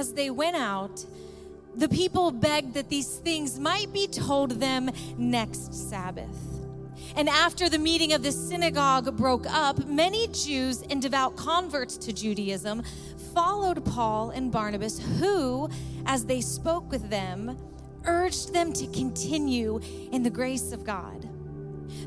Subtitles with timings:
[0.00, 1.04] as they went out,
[1.76, 6.36] the people begged that these things might be told them next Sabbath.
[7.16, 12.12] And after the meeting of the synagogue broke up, many Jews and devout converts to
[12.12, 12.82] Judaism
[13.34, 15.68] followed Paul and Barnabas, who,
[16.06, 17.58] as they spoke with them,
[18.06, 19.80] urged them to continue
[20.12, 21.28] in the grace of God.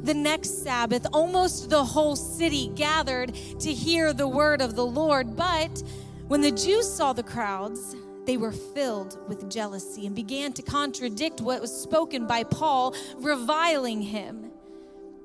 [0.01, 5.35] The next Sabbath, almost the whole city gathered to hear the word of the Lord.
[5.35, 5.83] But
[6.33, 11.41] when the Jews saw the crowds, they were filled with jealousy and began to contradict
[11.41, 14.49] what was spoken by Paul, reviling him.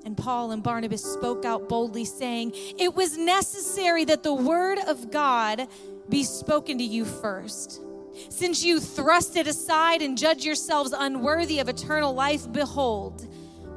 [0.05, 5.09] And Paul and Barnabas spoke out boldly, saying, It was necessary that the word of
[5.09, 5.67] God
[6.09, 7.81] be spoken to you first.
[8.29, 13.27] Since you thrust it aside and judge yourselves unworthy of eternal life, behold,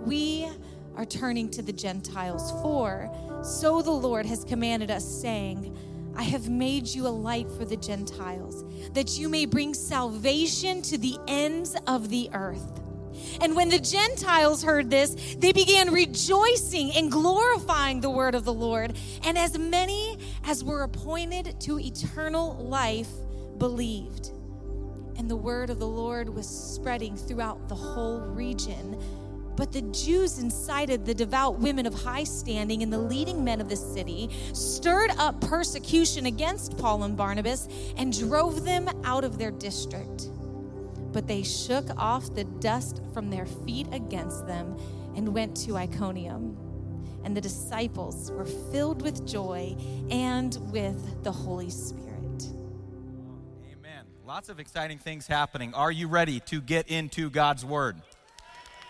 [0.04, 0.46] we
[0.96, 2.50] are turning to the Gentiles.
[2.60, 3.10] For
[3.42, 5.74] so the Lord has commanded us, saying,
[6.16, 10.98] I have made you a light for the Gentiles, that you may bring salvation to
[10.98, 12.80] the ends of the earth.
[13.40, 18.52] And when the Gentiles heard this, they began rejoicing and glorifying the word of the
[18.52, 18.96] Lord.
[19.24, 23.10] And as many as were appointed to eternal life
[23.58, 24.30] believed.
[25.16, 29.00] And the word of the Lord was spreading throughout the whole region.
[29.56, 33.68] But the Jews incited the devout women of high standing and the leading men of
[33.68, 39.50] the city, stirred up persecution against Paul and Barnabas, and drove them out of their
[39.50, 40.30] district.
[41.12, 44.78] But they shook off the dust from their feet against them
[45.14, 46.56] and went to Iconium.
[47.24, 49.76] And the disciples were filled with joy
[50.10, 52.46] and with the Holy Spirit.
[53.70, 54.06] Amen.
[54.26, 55.74] Lots of exciting things happening.
[55.74, 57.96] Are you ready to get into God's Word?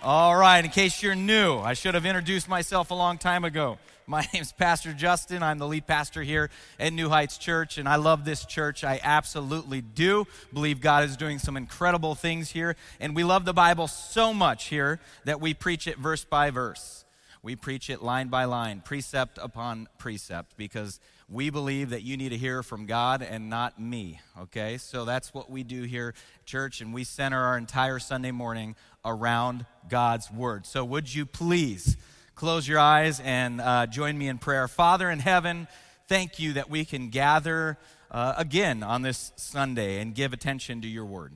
[0.05, 3.79] All right, in case you're new, I should have introduced myself a long time ago.
[4.09, 5.45] My name's Pastor Justin.
[5.45, 6.51] I'm the lead pastor here
[6.81, 8.83] at New Heights Church, and I love this church.
[8.83, 13.53] I absolutely do believe God is doing some incredible things here, and we love the
[13.53, 17.05] Bible so much here that we preach it verse by verse.
[17.45, 20.99] We preach it line by line, precept upon precept, because
[21.29, 24.79] we believe that you need to hear from God and not me, okay?
[24.79, 26.15] So that's what we do here,
[26.45, 30.67] church, and we center our entire Sunday morning around God's Word.
[30.67, 31.97] So would you please
[32.35, 34.69] close your eyes and uh, join me in prayer?
[34.69, 35.69] Father in heaven,
[36.09, 37.79] thank you that we can gather
[38.11, 41.35] uh, again on this Sunday and give attention to your Word.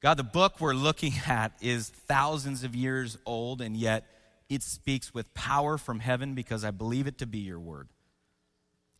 [0.00, 4.06] God, the book we're looking at is thousands of years old, and yet
[4.48, 7.88] it speaks with power from heaven because I believe it to be your Word.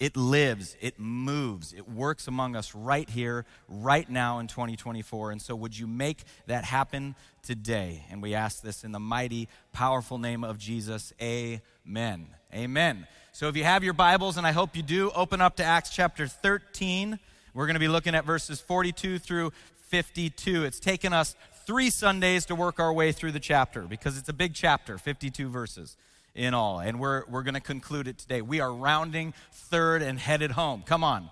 [0.01, 5.33] It lives, it moves, it works among us right here, right now in 2024.
[5.33, 8.05] And so, would you make that happen today?
[8.09, 11.13] And we ask this in the mighty, powerful name of Jesus.
[11.21, 12.29] Amen.
[12.55, 13.09] Amen.
[13.33, 15.91] So, if you have your Bibles, and I hope you do, open up to Acts
[15.91, 17.19] chapter 13.
[17.53, 19.53] We're going to be looking at verses 42 through
[19.89, 20.63] 52.
[20.63, 21.35] It's taken us
[21.67, 25.49] three Sundays to work our way through the chapter because it's a big chapter, 52
[25.49, 25.97] verses
[26.35, 26.81] in all.
[26.81, 28.43] And we're, we're going to conclude it today.
[28.43, 30.83] We are rounding third and headed home.
[30.87, 31.31] Come on.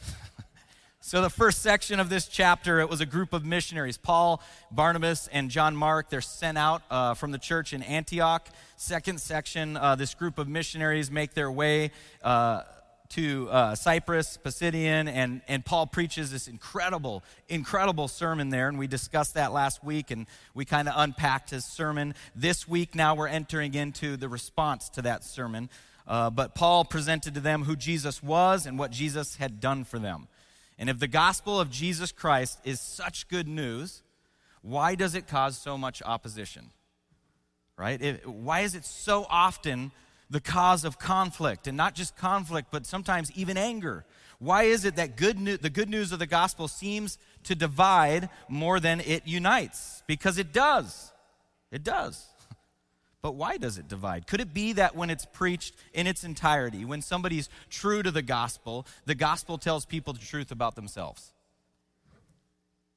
[1.00, 5.28] so, the first section of this chapter, it was a group of missionaries Paul, Barnabas,
[5.28, 6.10] and John Mark.
[6.10, 8.46] They're sent out uh, from the church in Antioch.
[8.76, 11.92] Second section, uh, this group of missionaries make their way.
[12.22, 12.62] Uh,
[13.12, 18.68] to uh, Cyprus, Pisidian, and, and Paul preaches this incredible, incredible sermon there.
[18.68, 22.14] And we discussed that last week and we kind of unpacked his sermon.
[22.34, 25.68] This week, now we're entering into the response to that sermon.
[26.06, 29.98] Uh, but Paul presented to them who Jesus was and what Jesus had done for
[29.98, 30.26] them.
[30.78, 34.02] And if the gospel of Jesus Christ is such good news,
[34.62, 36.70] why does it cause so much opposition?
[37.76, 38.00] Right?
[38.00, 39.92] It, why is it so often
[40.32, 44.04] the cause of conflict, and not just conflict, but sometimes even anger.
[44.38, 48.80] Why is it that good the good news of the gospel seems to divide more
[48.80, 50.02] than it unites?
[50.06, 51.12] Because it does.
[51.70, 52.26] It does.
[53.20, 54.26] But why does it divide?
[54.26, 58.20] Could it be that when it's preached in its entirety, when somebody's true to the
[58.20, 61.32] gospel, the gospel tells people the truth about themselves?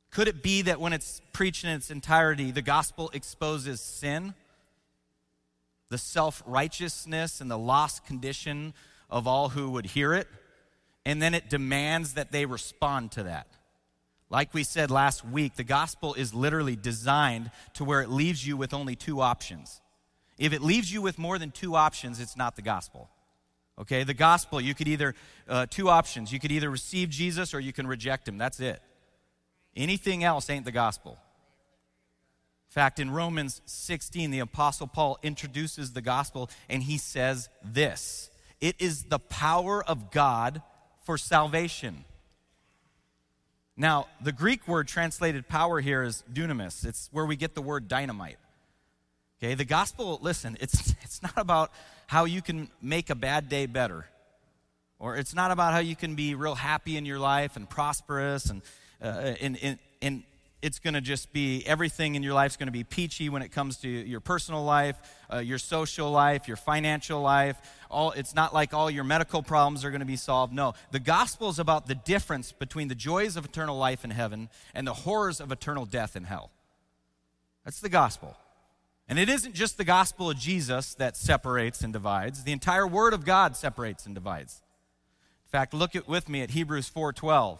[0.09, 4.33] Could it be that when it's preached in its entirety, the gospel exposes sin?
[5.89, 8.73] The self righteousness and the lost condition
[9.09, 10.27] of all who would hear it.
[11.05, 13.47] And then it demands that they respond to that.
[14.29, 18.57] Like we said last week, the gospel is literally designed to where it leaves you
[18.57, 19.81] with only two options.
[20.37, 23.09] If it leaves you with more than two options, it's not the gospel.
[23.77, 25.13] Okay, the gospel, you could either,
[25.47, 26.33] uh, two options.
[26.33, 28.37] You could either receive Jesus or you can reject him.
[28.37, 28.81] That's it.
[29.75, 31.19] Anything else ain't the gospel
[32.75, 38.29] fact, in Romans 16, the Apostle Paul introduces the gospel and he says this
[38.59, 40.61] It is the power of God
[41.05, 42.03] for salvation.
[43.77, 46.85] Now, the Greek word translated power here is dunamis.
[46.85, 48.37] It's where we get the word dynamite.
[49.39, 51.71] Okay, the gospel, listen, it's, it's not about
[52.07, 54.05] how you can make a bad day better,
[54.99, 58.49] or it's not about how you can be real happy in your life and prosperous,
[58.49, 58.61] and,
[59.01, 60.23] uh, and, and, and
[60.61, 63.41] it's going to just be everything in your life is going to be peachy when
[63.41, 64.95] it comes to your personal life,
[65.31, 67.57] uh, your social life, your financial life.
[67.91, 70.53] All, it's not like all your medical problems are going to be solved.
[70.53, 74.49] No, the gospel is about the difference between the joys of eternal life in heaven
[74.73, 76.51] and the horrors of eternal death in hell.
[77.63, 78.35] That's the gospel.
[79.07, 82.43] And it isn't just the gospel of Jesus that separates and divides.
[82.43, 84.61] The entire word of God separates and divides.
[85.45, 87.59] In fact, look at, with me at Hebrews 4:12.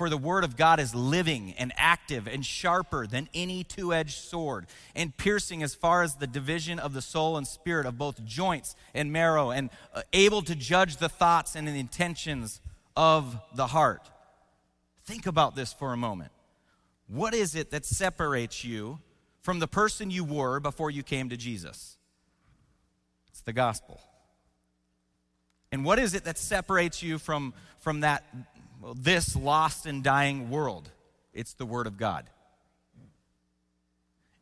[0.00, 4.16] For the word of God is living and active and sharper than any two edged
[4.16, 8.24] sword, and piercing as far as the division of the soul and spirit of both
[8.24, 12.62] joints and marrow, and uh, able to judge the thoughts and the intentions
[12.96, 14.08] of the heart.
[15.04, 16.32] Think about this for a moment.
[17.06, 19.00] What is it that separates you
[19.42, 21.98] from the person you were before you came to Jesus?
[23.28, 24.00] It's the gospel.
[25.70, 28.24] And what is it that separates you from, from that
[28.80, 30.88] well, this lost and dying world.
[31.34, 32.28] It's the Word of God.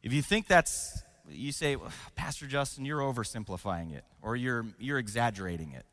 [0.03, 4.99] If you think that's, you say, well, Pastor Justin, you're oversimplifying it or you're, you're
[4.99, 5.85] exaggerating it.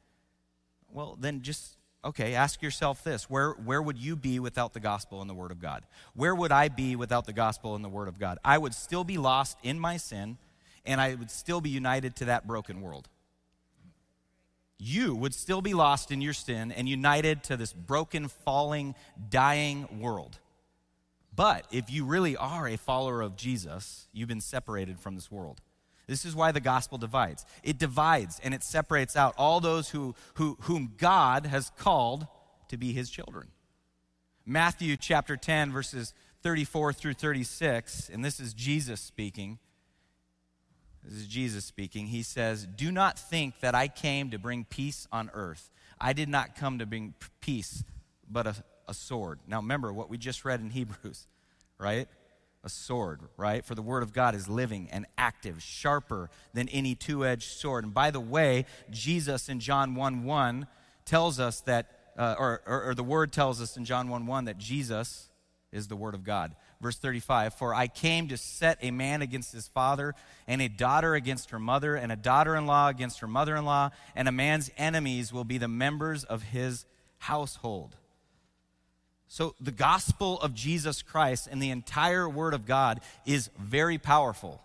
[0.94, 5.21] Well, then just, okay, ask yourself this where, where would you be without the gospel
[5.21, 5.83] and the Word of God?
[6.13, 8.38] Where would I be without the gospel and the Word of God?
[8.45, 10.38] I would still be lost in my sin
[10.86, 13.09] and I would still be united to that broken world
[14.77, 18.95] you would still be lost in your sin and united to this broken, falling,
[19.30, 20.39] dying world.
[21.36, 25.62] But if you really are a follower of Jesus, you've been separated from this world.
[26.07, 27.45] This is why the gospel divides.
[27.63, 32.28] It divides and it separates out all those who, who, whom God has called
[32.69, 33.48] to be his children.
[34.45, 36.13] Matthew chapter 10, verses
[36.44, 39.57] 34 through 36, and this is Jesus speaking.
[41.07, 42.07] This is Jesus speaking.
[42.07, 45.69] He says, Do not think that I came to bring peace on earth.
[46.00, 47.84] I did not come to bring peace,
[48.30, 48.56] but a,
[48.88, 49.40] a sword.
[49.48, 51.28] Now remember what we just read in Hebrews,
[51.78, 52.07] right?
[52.63, 53.63] A sword, right?
[53.63, 57.84] For the word of God is living and active, sharper than any two edged sword.
[57.84, 60.68] And by the way, Jesus in John 1 1
[61.06, 64.46] tells us that, uh, or, or, or the word tells us in John 1 1
[64.46, 65.30] that Jesus
[65.72, 66.56] is the word of God.
[66.81, 70.16] Verse 35 For I came to set a man against his father,
[70.48, 73.66] and a daughter against her mother, and a daughter in law against her mother in
[73.66, 76.86] law, and a man's enemies will be the members of his
[77.19, 77.95] household.
[79.27, 84.62] So, the gospel of Jesus Christ and the entire Word of God is very powerful.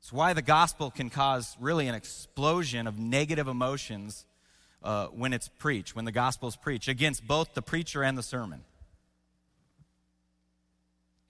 [0.00, 4.26] It's why the gospel can cause really an explosion of negative emotions
[4.82, 8.22] uh, when it's preached, when the gospel is preached, against both the preacher and the
[8.22, 8.64] sermon.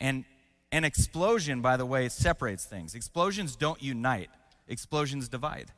[0.04, 0.26] And
[0.70, 2.94] an explosion, by the way, separates things.
[2.94, 4.28] Explosions don't unite,
[4.68, 5.72] explosions divide.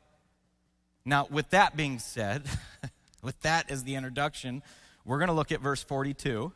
[1.05, 2.43] Now, with that being said,
[3.23, 4.63] with that as the introduction,
[5.05, 6.51] we're going to look at verse 42.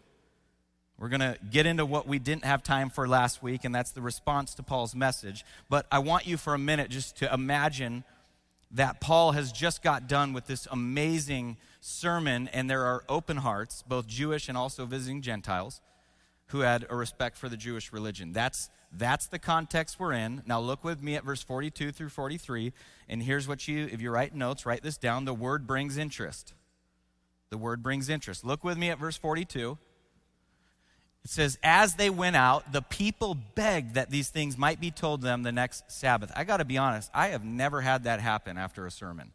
[1.00, 3.92] We're going to get into what we didn't have time for last week, and that's
[3.92, 5.46] the response to Paul's message.
[5.70, 8.04] But I want you for a minute just to imagine
[8.72, 13.82] that Paul has just got done with this amazing sermon, and there are open hearts,
[13.88, 15.80] both Jewish and also visiting Gentiles
[16.52, 18.34] who had a respect for the Jewish religion.
[18.34, 20.44] That's, that's the context we're in.
[20.46, 22.74] Now look with me at verse 42 through 43.
[23.08, 25.26] And here's what you, if you write notes, write this down.
[25.26, 26.54] The word brings interest.
[27.50, 28.46] The word brings interest.
[28.46, 29.78] Look with me at verse 42.
[31.24, 35.22] It says, As they went out, the people begged that these things might be told
[35.22, 36.32] them the next Sabbath.
[36.36, 39.32] I got to be honest, I have never had that happen after a sermon.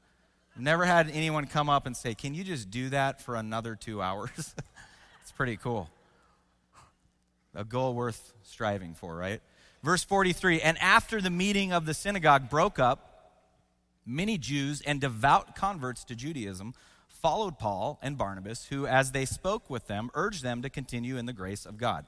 [0.58, 4.02] Never had anyone come up and say, Can you just do that for another two
[4.02, 4.30] hours?
[5.22, 5.88] it's pretty cool
[7.56, 9.40] a goal worth striving for, right?
[9.82, 13.32] Verse 43 And after the meeting of the synagogue broke up,
[14.04, 16.74] many Jews and devout converts to Judaism
[17.08, 21.26] followed Paul and Barnabas, who, as they spoke with them, urged them to continue in
[21.26, 22.06] the grace of God.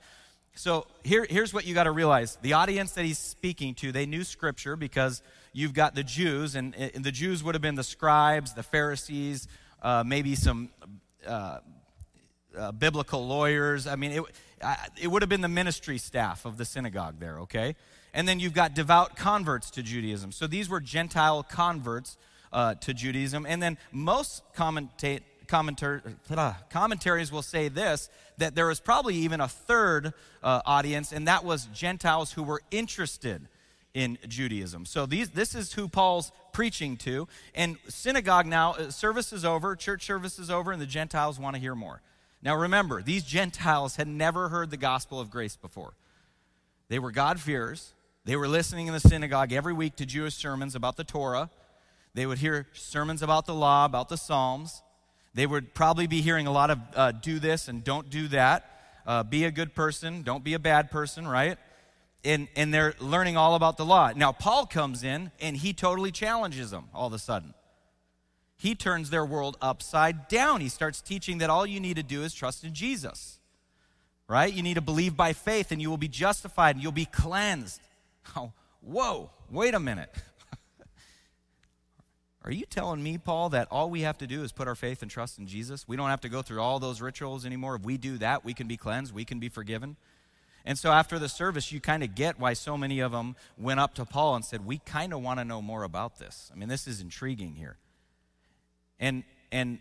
[0.55, 4.07] So here, here's what you got to realize the audience that he's speaking to, they
[4.07, 7.85] knew scripture because you've got the Jews, and, and the Jews would have been the
[7.85, 9.49] scribes, the Pharisees,
[9.83, 10.71] uh, maybe some
[11.27, 11.59] uh,
[12.57, 13.87] uh, biblical lawyers.
[13.87, 14.23] I mean, it,
[15.01, 17.75] it would have been the ministry staff of the synagogue there, okay?
[18.15, 20.33] And then you've got devout converts to Judaism.
[20.33, 22.17] So these were Gentile converts
[22.53, 23.47] uh, to Judaism.
[23.47, 25.23] And then most commentaries
[27.33, 30.13] will say this that there was probably even a third
[30.43, 33.49] uh, audience, and that was Gentiles who were interested
[33.95, 34.87] in Judaism.
[34.87, 37.27] So these, this is who Paul's preaching to.
[37.55, 41.57] And synagogue now, uh, service is over, church service is over, and the Gentiles want
[41.57, 42.01] to hear more.
[42.43, 45.95] Now remember, these Gentiles had never heard the gospel of grace before.
[46.89, 47.95] They were God-fearers.
[48.25, 51.51] They were listening in the synagogue every week to Jewish sermons about the Torah.
[52.15, 54.83] They would hear sermons about the law, about the Psalms.
[55.35, 58.65] They would probably be hearing a lot of uh, do this and don't do that.
[59.07, 61.57] Uh, be a good person, don't be a bad person, right?
[62.25, 64.13] And, and they're learning all about the law.
[64.15, 67.55] Now, Paul comes in and he totally challenges them all of a sudden.
[68.59, 70.61] He turns their world upside down.
[70.61, 73.39] He starts teaching that all you need to do is trust in Jesus,
[74.27, 74.53] right?
[74.53, 77.81] You need to believe by faith and you will be justified and you'll be cleansed.
[78.37, 80.15] Oh, whoa, wait a minute.
[82.45, 85.01] Are you telling me, Paul, that all we have to do is put our faith
[85.01, 85.89] and trust in Jesus?
[85.89, 87.77] We don't have to go through all those rituals anymore.
[87.77, 89.97] If we do that, we can be cleansed, we can be forgiven.
[90.67, 93.81] And so after the service, you kind of get why so many of them went
[93.81, 96.51] up to Paul and said, We kind of want to know more about this.
[96.53, 97.79] I mean, this is intriguing here.
[99.01, 99.79] And, and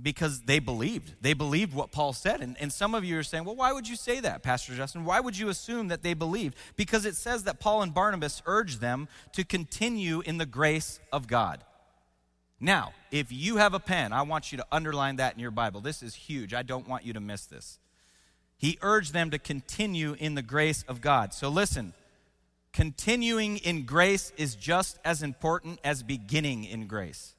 [0.00, 1.14] because they believed.
[1.20, 2.40] They believed what Paul said.
[2.40, 5.04] And, and some of you are saying, well, why would you say that, Pastor Justin?
[5.04, 6.56] Why would you assume that they believed?
[6.76, 11.26] Because it says that Paul and Barnabas urged them to continue in the grace of
[11.26, 11.64] God.
[12.60, 15.80] Now, if you have a pen, I want you to underline that in your Bible.
[15.80, 16.52] This is huge.
[16.52, 17.78] I don't want you to miss this.
[18.58, 21.32] He urged them to continue in the grace of God.
[21.32, 21.94] So listen,
[22.74, 27.34] continuing in grace is just as important as beginning in grace.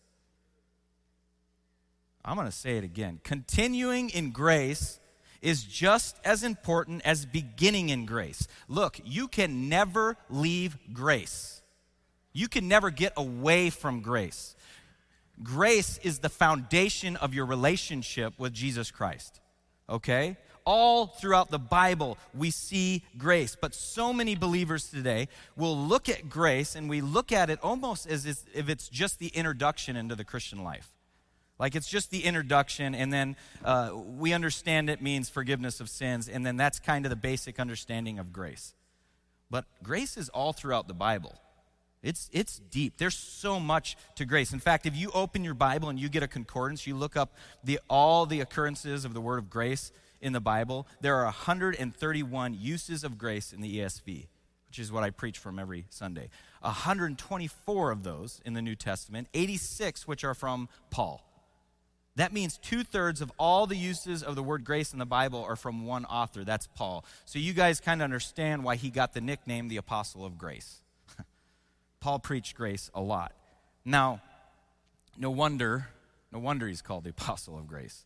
[2.24, 3.20] I'm going to say it again.
[3.24, 5.00] Continuing in grace
[5.42, 8.48] is just as important as beginning in grace.
[8.68, 11.62] Look, you can never leave grace,
[12.34, 14.56] you can never get away from grace.
[15.44, 19.40] Grace is the foundation of your relationship with Jesus Christ.
[19.90, 20.38] Okay?
[20.66, 23.58] All throughout the Bible, we see grace.
[23.60, 28.06] But so many believers today will look at grace and we look at it almost
[28.06, 30.94] as if it's just the introduction into the Christian life.
[31.62, 36.28] Like it's just the introduction, and then uh, we understand it means forgiveness of sins,
[36.28, 38.74] and then that's kind of the basic understanding of grace.
[39.52, 41.40] But grace is all throughout the Bible.
[42.02, 42.98] It's, it's deep.
[42.98, 44.54] There's so much to grace.
[44.54, 47.36] In fact, if you open your Bible and you get a concordance, you look up
[47.64, 52.58] the, all the occurrences of the word of grace in the Bible, there are 131
[52.60, 54.26] uses of grace in the ESV,
[54.68, 56.32] which is what I preach from every Sunday.
[56.62, 61.28] 124 of those in the New Testament, 86 which are from Paul.
[62.18, 65.44] That means two thirds of all the uses of the word grace in the Bible
[65.44, 66.44] are from one author.
[66.44, 67.06] That's Paul.
[67.26, 70.82] So you guys kind of understand why he got the nickname the Apostle of Grace.
[72.02, 73.34] Paul preached grace a lot.
[73.86, 74.22] Now,
[75.18, 75.88] no wonder,
[76.32, 78.06] no wonder he's called the Apostle of Grace.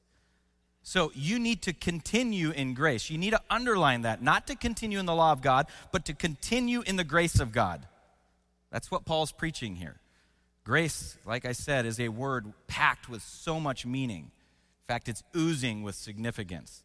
[0.83, 3.09] So you need to continue in grace.
[3.09, 6.13] You need to underline that, not to continue in the law of God, but to
[6.13, 7.87] continue in the grace of God.
[8.71, 9.99] That's what Paul's preaching here.
[10.65, 14.23] Grace, like I said, is a word packed with so much meaning.
[14.23, 16.83] In fact, it's oozing with significance.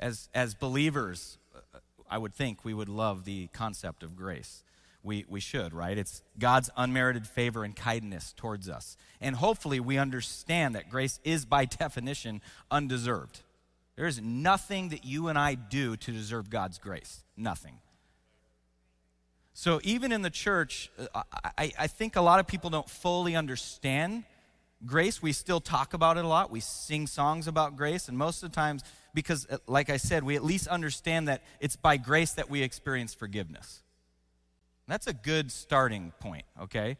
[0.00, 1.78] As, as believers, uh,
[2.10, 4.64] I would think we would love the concept of grace.
[5.04, 5.96] We, we should, right?
[5.96, 8.96] It's God's unmerited favor and kindness towards us.
[9.20, 12.40] And hopefully, we understand that grace is, by definition,
[12.72, 13.40] undeserved.
[13.94, 17.22] There is nothing that you and I do to deserve God's grace.
[17.36, 17.78] Nothing.
[19.54, 21.22] So even in the church, uh,
[21.58, 24.24] I, I think a lot of people don't fully understand
[24.86, 25.22] grace.
[25.22, 26.50] We still talk about it a lot.
[26.50, 28.82] We sing songs about grace, and most of the times,
[29.14, 32.62] because, uh, like I said, we at least understand that it's by grace that we
[32.62, 33.82] experience forgiveness.
[34.88, 36.96] That's a good starting point, okay?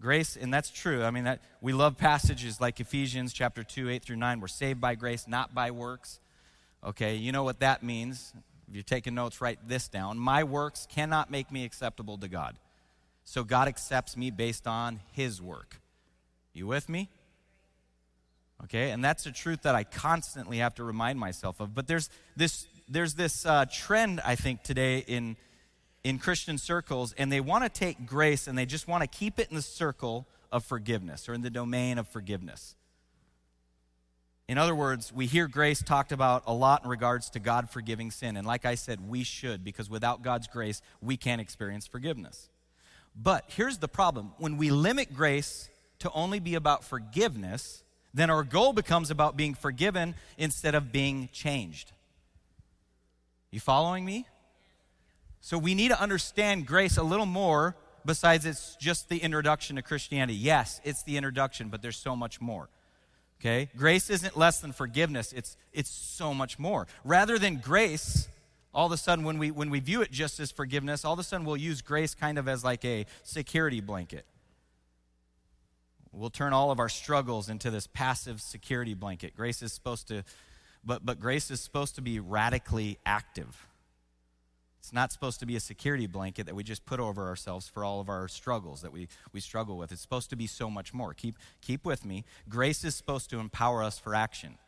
[0.00, 1.04] Grace, and that's true.
[1.04, 4.40] I mean, that, we love passages like Ephesians chapter 2, 8 through 9.
[4.40, 6.18] We're saved by grace, not by works.
[6.82, 8.34] Okay, you know what that means.
[8.68, 10.18] If you're taking notes, write this down.
[10.18, 12.56] My works cannot make me acceptable to God.
[13.24, 15.80] So God accepts me based on his work.
[16.52, 17.08] You with me?
[18.64, 21.74] Okay, and that's a truth that I constantly have to remind myself of.
[21.74, 25.36] But there's this, there's this uh, trend, I think, today in,
[26.02, 29.38] in Christian circles, and they want to take grace and they just want to keep
[29.38, 32.76] it in the circle of forgiveness or in the domain of forgiveness.
[34.46, 38.10] In other words, we hear grace talked about a lot in regards to God forgiving
[38.10, 38.36] sin.
[38.36, 42.50] And like I said, we should, because without God's grace, we can't experience forgiveness.
[43.16, 45.70] But here's the problem when we limit grace
[46.00, 47.82] to only be about forgiveness,
[48.12, 51.92] then our goal becomes about being forgiven instead of being changed.
[53.50, 54.26] You following me?
[55.40, 59.82] So we need to understand grace a little more besides it's just the introduction to
[59.82, 60.34] Christianity.
[60.34, 62.68] Yes, it's the introduction, but there's so much more.
[63.44, 63.68] Okay?
[63.76, 66.86] Grace isn't less than forgiveness, it's, it's so much more.
[67.04, 68.26] Rather than grace,
[68.72, 71.18] all of a sudden, when we, when we view it just as forgiveness, all of
[71.18, 74.24] a sudden we'll use grace kind of as like a security blanket.
[76.10, 79.36] We'll turn all of our struggles into this passive security blanket.
[79.36, 80.24] Grace is supposed to,
[80.82, 83.66] but, but grace is supposed to be radically active.
[84.84, 87.82] It's not supposed to be a security blanket that we just put over ourselves for
[87.82, 89.90] all of our struggles that we, we struggle with.
[89.90, 91.14] It's supposed to be so much more.
[91.14, 92.26] Keep, keep with me.
[92.50, 94.58] Grace is supposed to empower us for action.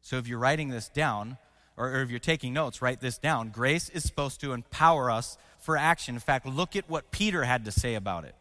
[0.00, 1.36] So if you're writing this down,
[1.76, 3.50] or, if you're taking notes, write this down.
[3.50, 6.14] Grace is supposed to empower us for action.
[6.14, 8.34] In fact, look at what Peter had to say about it.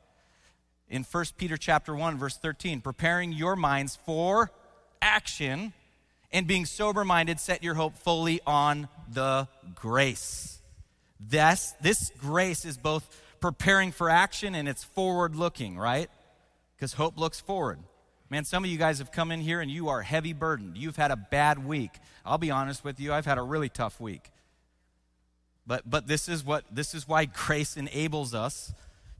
[0.90, 4.50] In 1 Peter chapter 1, verse 13, preparing your minds for
[5.02, 5.74] action
[6.32, 10.61] and being sober minded, set your hope fully on the grace
[11.30, 13.08] this, this grace is both
[13.40, 16.10] preparing for action and it's forward looking, right?
[16.76, 17.80] Because hope looks forward.
[18.30, 20.78] Man, some of you guys have come in here and you are heavy burdened.
[20.78, 21.92] You've had a bad week.
[22.26, 24.32] I'll be honest with you, I've had a really tough week.
[25.68, 28.74] But, but this, is what, this is why grace enables us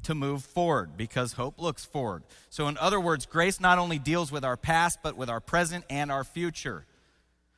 [0.04, 2.24] to move forward because hope looks forward.
[2.50, 5.86] So, in other words, grace not only deals with our past, but with our present
[5.90, 6.86] and our future.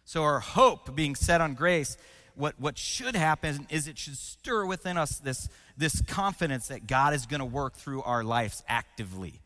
[0.03, 1.97] So, our hope being set on grace
[2.35, 7.13] what, what should happen is it should stir within us this, this confidence that God
[7.13, 9.41] is going to work through our lives actively.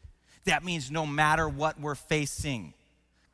[0.46, 2.74] That means no matter what we're facing,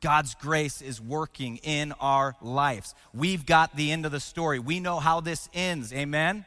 [0.00, 2.94] God's grace is working in our lives.
[3.14, 4.58] We've got the end of the story.
[4.58, 5.92] We know how this ends.
[5.92, 6.44] Amen?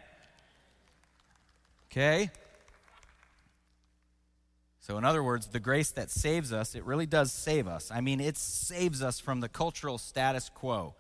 [1.92, 2.30] Okay?
[4.82, 7.92] So, in other words, the grace that saves us, it really does save us.
[7.92, 10.94] I mean, it saves us from the cultural status quo.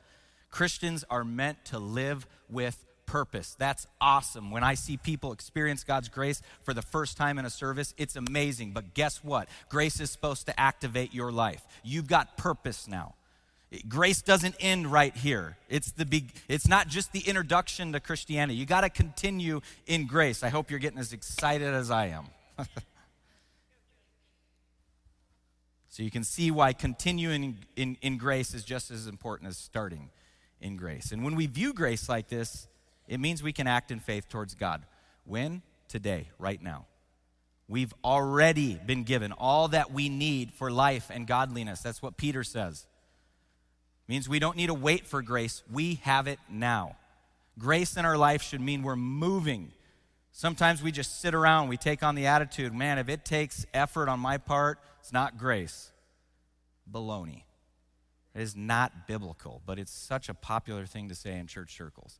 [0.49, 3.55] Christians are meant to live with purpose.
[3.57, 4.51] That's awesome.
[4.51, 8.15] When I see people experience God's grace for the first time in a service, it's
[8.15, 8.73] amazing.
[8.73, 9.49] But guess what?
[9.69, 11.65] Grace is supposed to activate your life.
[11.83, 13.15] You've got purpose now.
[13.89, 15.57] Grace doesn't end right here.
[15.67, 18.57] It's the big it's not just the introduction to Christianity.
[18.57, 20.41] You got to continue in grace.
[20.41, 22.27] I hope you're getting as excited as I am.
[25.89, 29.57] so you can see why continuing in, in, in grace is just as important as
[29.57, 30.11] starting
[30.61, 31.11] in grace.
[31.11, 32.67] And when we view grace like this,
[33.07, 34.83] it means we can act in faith towards God.
[35.25, 35.61] When?
[35.87, 36.85] Today, right now.
[37.69, 41.81] We've already been given all that we need for life and godliness.
[41.81, 42.85] That's what Peter says.
[44.07, 46.95] It means we don't need to wait for grace, we have it now.
[47.59, 49.71] Grace in our life should mean we're moving.
[50.31, 54.07] Sometimes we just sit around, we take on the attitude, man, if it takes effort
[54.07, 55.91] on my part, it's not grace.
[56.89, 57.43] Baloney.
[58.37, 62.19] It is not biblical, but it's such a popular thing to say in church circles.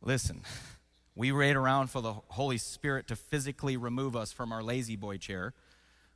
[0.00, 0.42] Listen,
[1.16, 5.52] we wait around for the Holy Spirit to physically remove us from our La-Z-Boy chair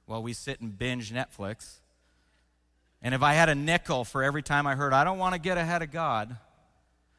[0.06, 1.80] while we sit and binge Netflix.
[3.02, 5.40] And if I had a nickel for every time I heard, I don't want to
[5.40, 6.36] get ahead of God,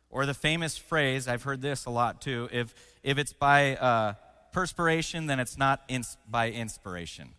[0.10, 4.14] or the famous phrase, I've heard this a lot too, if, if it's by uh,
[4.54, 7.32] perspiration, then it's not ins- by inspiration.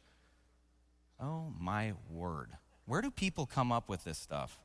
[1.19, 2.51] Oh my word.
[2.87, 4.59] Where do people come up with this stuff?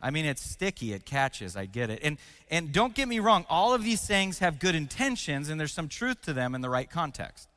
[0.00, 2.00] I mean, it's sticky, it catches, I get it.
[2.02, 2.18] And,
[2.50, 5.88] and don't get me wrong, all of these sayings have good intentions and there's some
[5.88, 7.48] truth to them in the right context.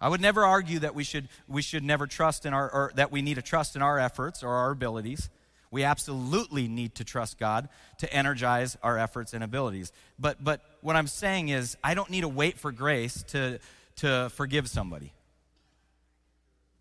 [0.00, 3.10] I would never argue that we should, we should never trust in our, or that
[3.10, 5.30] we need to trust in our efforts or our abilities.
[5.70, 9.90] We absolutely need to trust God to energize our efforts and abilities.
[10.18, 13.58] But, but what I'm saying is, I don't need to wait for grace to,
[13.96, 15.12] to forgive somebody.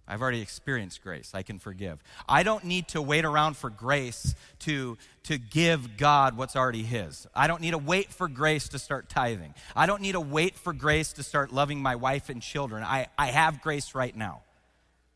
[0.07, 1.31] I've already experienced grace.
[1.33, 2.03] I can forgive.
[2.27, 7.25] I don't need to wait around for grace to, to give God what's already His.
[7.33, 9.53] I don't need to wait for grace to start tithing.
[9.75, 12.83] I don't need to wait for grace to start loving my wife and children.
[12.83, 14.41] I, I have grace right now.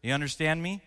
[0.02, 0.82] You understand me?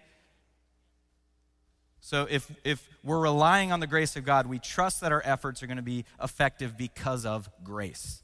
[2.00, 5.62] So if, if we're relying on the grace of God, we trust that our efforts
[5.62, 8.22] are going to be effective because of grace.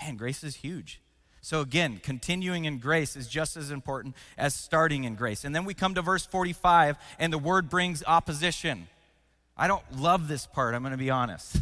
[0.00, 1.00] Man, grace is huge.
[1.42, 5.44] So, again, continuing in grace is just as important as starting in grace.
[5.44, 8.88] And then we come to verse 45, and the word brings opposition.
[9.56, 11.56] I don't love this part, I'm going to be honest.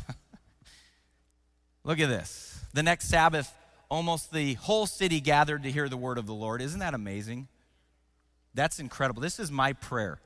[1.85, 2.61] Look at this.
[2.75, 3.53] The next Sabbath,
[3.88, 6.61] almost the whole city gathered to hear the word of the Lord.
[6.61, 7.49] Isn't that amazing?
[8.55, 9.23] That's incredible.
[9.23, 10.19] This is my prayer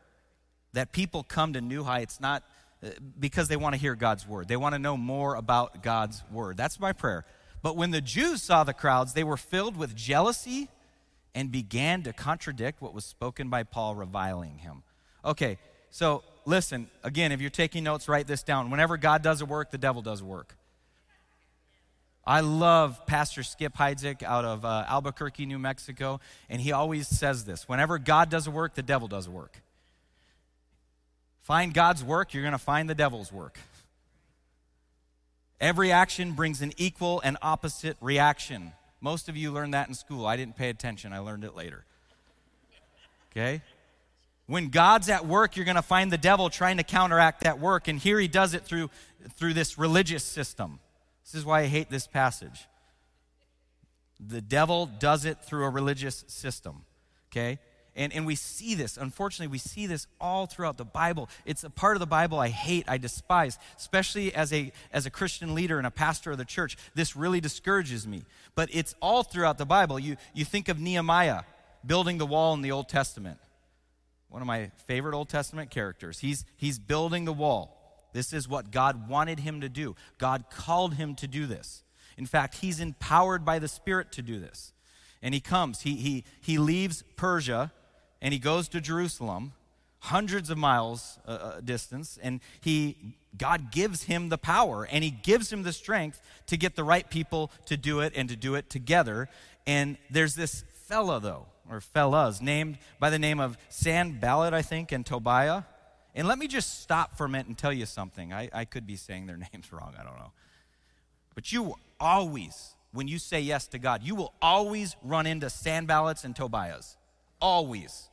[0.73, 2.43] that people come to New Heights not
[2.83, 2.89] uh,
[3.19, 6.57] because they want to hear God's word, they want to know more about God's word.
[6.57, 7.25] That's my prayer.
[7.63, 10.69] But when the Jews saw the crowds, they were filled with jealousy
[11.35, 14.83] and began to contradict what was spoken by Paul, reviling him.
[15.25, 15.59] Okay,
[15.91, 18.71] so listen, again, if you're taking notes, write this down.
[18.71, 20.57] Whenever God does a work, the devil does work.
[22.25, 27.45] I love Pastor Skip Heitzig out of uh, Albuquerque, New Mexico, and he always says
[27.45, 29.61] this whenever God does a work, the devil does a work.
[31.43, 33.59] Find God's work, you're going to find the devil's work.
[35.63, 38.73] Every action brings an equal and opposite reaction.
[39.01, 40.27] Most of you learned that in school.
[40.27, 41.85] I didn't pay attention, I learned it later.
[43.31, 43.63] Okay?
[44.47, 47.87] When God's at work, you're going to find the devil trying to counteract that work.
[47.87, 48.91] And here he does it through,
[49.37, 50.81] through this religious system.
[51.25, 52.67] This is why I hate this passage.
[54.19, 56.83] The devil does it through a religious system.
[57.31, 57.61] Okay?
[57.95, 61.29] And, and we see this, unfortunately, we see this all throughout the Bible.
[61.45, 65.11] It's a part of the Bible I hate, I despise, especially as a, as a
[65.11, 66.79] Christian leader and a pastor of the church.
[66.95, 68.25] This really discourages me.
[68.55, 69.99] But it's all throughout the Bible.
[69.99, 71.43] You, you think of Nehemiah
[71.85, 73.39] building the wall in the Old Testament,
[74.31, 76.21] one of my favorite Old Testament characters.
[76.21, 77.79] He's, he's building the wall.
[78.15, 79.97] This is what God wanted him to do.
[80.17, 81.83] God called him to do this.
[82.17, 84.73] In fact, he's empowered by the Spirit to do this.
[85.21, 87.71] And he comes, he, he, he leaves Persia
[88.23, 89.53] and he goes to Jerusalem,
[89.99, 92.97] hundreds of miles uh, uh, distance, and he
[93.37, 97.09] God gives him the power and he gives him the strength to get the right
[97.09, 99.29] people to do it and to do it together.
[99.67, 104.93] And there's this fella though, or fellas, named by the name of Sanballat, I think,
[104.93, 105.63] and Tobiah.
[106.15, 108.35] And let me just stop for a minute and tell you something.
[108.35, 110.33] I, I could be saying their names wrong, I don't know.
[111.35, 116.25] But you always, when you say yes to God, you will always run into Sanballats
[116.25, 116.97] and Tobiahs.
[117.41, 118.11] Always.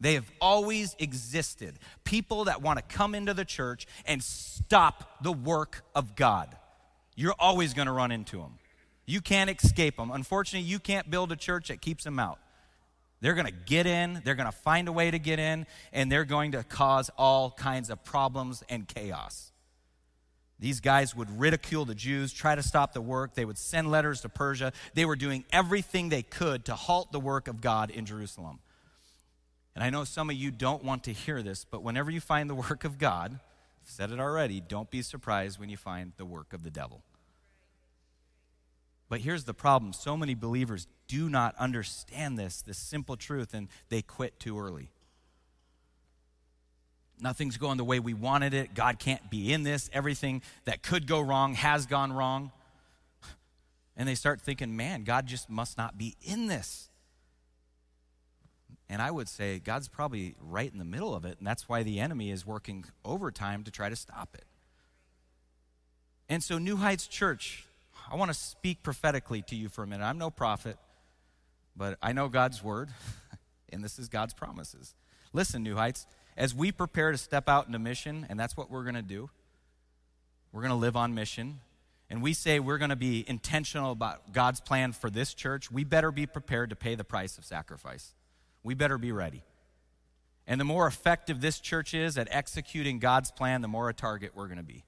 [0.00, 1.78] They have always existed.
[2.04, 6.56] People that want to come into the church and stop the work of God.
[7.16, 8.58] You're always going to run into them.
[9.06, 10.10] You can't escape them.
[10.10, 12.38] Unfortunately, you can't build a church that keeps them out.
[13.20, 16.12] They're going to get in, they're going to find a way to get in, and
[16.12, 19.50] they're going to cause all kinds of problems and chaos.
[20.60, 23.34] These guys would ridicule the Jews, try to stop the work.
[23.34, 24.72] They would send letters to Persia.
[24.94, 28.58] They were doing everything they could to halt the work of God in Jerusalem.
[29.78, 32.50] And I know some of you don't want to hear this, but whenever you find
[32.50, 36.26] the work of God, I've said it already, don't be surprised when you find the
[36.26, 37.04] work of the devil.
[39.08, 43.68] But here's the problem so many believers do not understand this, this simple truth, and
[43.88, 44.90] they quit too early.
[47.20, 48.74] Nothing's going the way we wanted it.
[48.74, 49.88] God can't be in this.
[49.92, 52.50] Everything that could go wrong has gone wrong.
[53.96, 56.87] And they start thinking, man, God just must not be in this.
[58.90, 61.82] And I would say God's probably right in the middle of it, and that's why
[61.82, 64.44] the enemy is working overtime to try to stop it.
[66.28, 67.66] And so, New Heights Church,
[68.10, 70.04] I want to speak prophetically to you for a minute.
[70.04, 70.78] I'm no prophet,
[71.76, 72.88] but I know God's word,
[73.72, 74.94] and this is God's promises.
[75.34, 78.84] Listen, New Heights, as we prepare to step out into mission, and that's what we're
[78.84, 79.28] going to do,
[80.52, 81.60] we're going to live on mission,
[82.08, 85.84] and we say we're going to be intentional about God's plan for this church, we
[85.84, 88.14] better be prepared to pay the price of sacrifice.
[88.62, 89.42] We better be ready.
[90.46, 94.32] And the more effective this church is at executing God's plan, the more a target
[94.34, 94.84] we're going to be.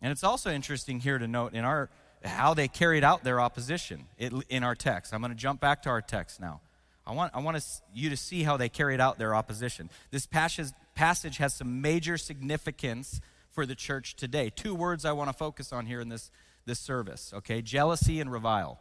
[0.00, 1.90] And it's also interesting here to note in our
[2.24, 5.14] how they carried out their opposition in our text.
[5.14, 6.60] I'm going to jump back to our text now.
[7.06, 7.62] I want, I want
[7.94, 9.88] you to see how they carried out their opposition.
[10.10, 14.50] This passage, passage has some major significance for the church today.
[14.50, 16.30] Two words I want to focus on here in this,
[16.66, 17.62] this service, okay?
[17.62, 18.78] Jealousy and revile.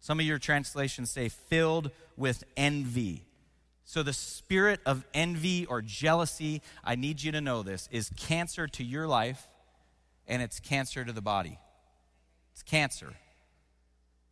[0.00, 3.24] Some of your translations say filled with envy.
[3.84, 8.68] So, the spirit of envy or jealousy, I need you to know this, is cancer
[8.68, 9.48] to your life
[10.26, 11.58] and it's cancer to the body.
[12.52, 13.14] It's cancer.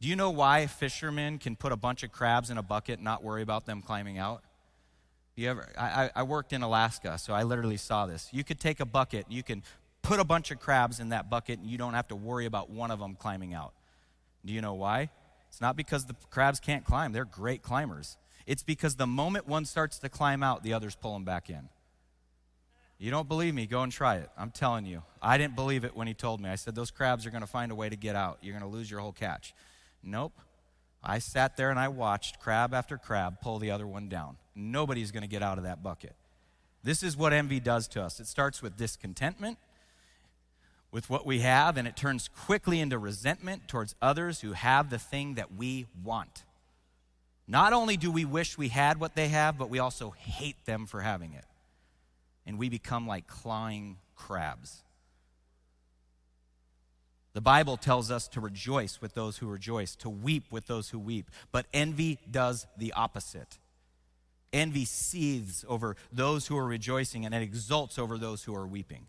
[0.01, 3.05] Do you know why fishermen can put a bunch of crabs in a bucket and
[3.05, 4.43] not worry about them climbing out?
[5.37, 8.29] You ever, I, I worked in Alaska, so I literally saw this.
[8.33, 9.63] You could take a bucket, you can
[10.03, 12.71] put a bunch of crabs in that bucket, and you don't have to worry about
[12.71, 13.73] one of them climbing out.
[14.45, 15.11] Do you know why?
[15.49, 18.17] It's not because the crabs can't climb, they're great climbers.
[18.47, 21.69] It's because the moment one starts to climb out, the others pull them back in.
[22.99, 23.67] You don't believe me?
[23.67, 24.31] Go and try it.
[24.39, 25.03] I'm telling you.
[25.21, 26.49] I didn't believe it when he told me.
[26.49, 28.39] I said, Those crabs are going to find a way to get out.
[28.41, 29.55] You're going to lose your whole catch.
[30.03, 30.33] Nope.
[31.03, 34.37] I sat there and I watched crab after crab pull the other one down.
[34.55, 36.15] Nobody's going to get out of that bucket.
[36.83, 39.59] This is what envy does to us it starts with discontentment,
[40.91, 44.99] with what we have, and it turns quickly into resentment towards others who have the
[44.99, 46.45] thing that we want.
[47.49, 50.87] Not only do we wish we had what they have, but we also hate them
[50.87, 51.45] for having it.
[52.45, 54.83] And we become like clawing crabs.
[57.35, 60.99] The Bible tells us to rejoice with those who rejoice, to weep with those who
[60.99, 61.31] weep.
[61.53, 63.59] But envy does the opposite.
[64.53, 69.07] Envy seethes over those who are rejoicing and it exults over those who are weeping.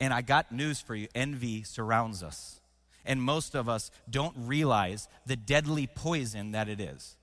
[0.00, 2.60] And I got news for you envy surrounds us.
[3.04, 7.16] And most of us don't realize the deadly poison that it is.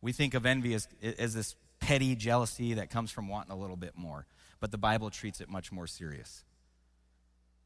[0.00, 0.86] We think of envy as,
[1.18, 4.26] as this petty jealousy that comes from wanting a little bit more.
[4.60, 6.44] But the Bible treats it much more serious.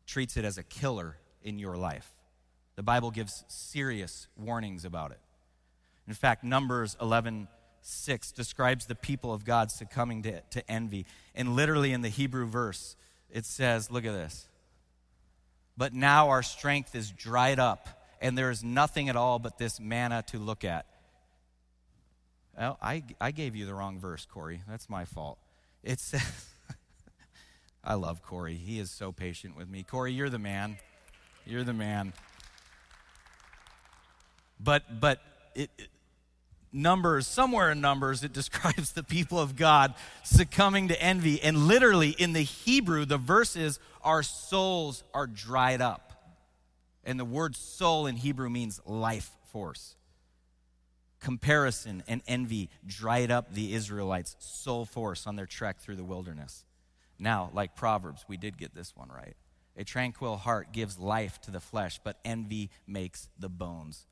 [0.07, 2.15] Treats it as a killer in your life.
[2.77, 5.21] The Bible gives serious warnings about it.
[6.07, 7.49] In fact, Numbers 11
[7.85, 11.05] 6 describes the people of God succumbing to, to envy.
[11.35, 12.97] And literally in the Hebrew verse,
[13.33, 14.47] it says, look at this.
[15.77, 17.89] But now our strength is dried up,
[18.21, 20.87] and there is nothing at all but this manna to look at.
[22.57, 24.61] Well, I, I gave you the wrong verse, Corey.
[24.69, 25.39] That's my fault.
[25.83, 26.47] It says,
[27.83, 28.55] I love Corey.
[28.55, 29.83] He is so patient with me.
[29.83, 30.77] Corey, you're the man.
[31.47, 32.13] You're the man.
[34.61, 35.21] But, but
[35.55, 35.89] it, it
[36.73, 41.41] Numbers, somewhere in Numbers, it describes the people of God succumbing to envy.
[41.43, 46.09] And literally in the Hebrew, the verses, Our souls are dried up.
[47.05, 49.97] And the word soul in Hebrew means life force.
[51.21, 56.65] Comparison and envy dried up the Israelites' soul force on their trek through the wilderness.
[57.19, 59.37] Now, like Proverbs, we did get this one right.
[59.77, 64.07] A tranquil heart gives life to the flesh, but envy makes the bones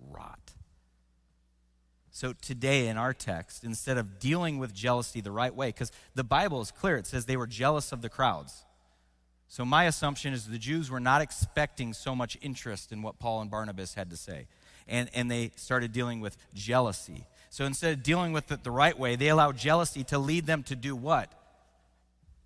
[0.00, 0.54] rot.
[2.14, 6.22] So, today in our text, instead of dealing with jealousy the right way, because the
[6.22, 8.64] Bible is clear, it says they were jealous of the crowds.
[9.48, 13.40] So, my assumption is the Jews were not expecting so much interest in what Paul
[13.40, 14.46] and Barnabas had to say.
[14.86, 17.26] And, and they started dealing with jealousy.
[17.50, 20.62] So, instead of dealing with it the right way, they allowed jealousy to lead them
[20.64, 21.32] to do what?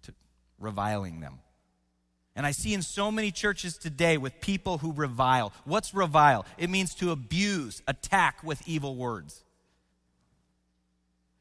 [0.05, 0.15] To
[0.59, 1.41] reviling them.
[2.35, 5.53] And I see in so many churches today with people who revile.
[5.67, 6.47] What's revile?
[6.57, 9.45] It means to abuse, attack with evil words.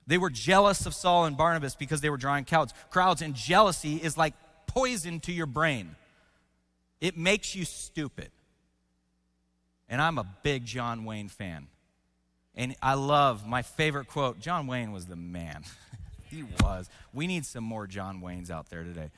[0.07, 2.73] They were jealous of Saul and Barnabas because they were drawing crowds.
[2.89, 4.33] Crowds and jealousy is like
[4.65, 5.95] poison to your brain.
[7.01, 8.31] It makes you stupid.
[9.89, 11.67] And I'm a big John Wayne fan.
[12.55, 14.39] And I love my favorite quote.
[14.39, 15.63] John Wayne was the man.
[16.29, 16.89] he was.
[17.13, 19.11] We need some more John Waynes out there today.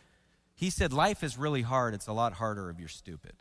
[0.55, 1.93] He said, Life is really hard.
[1.93, 3.33] It's a lot harder if you're stupid.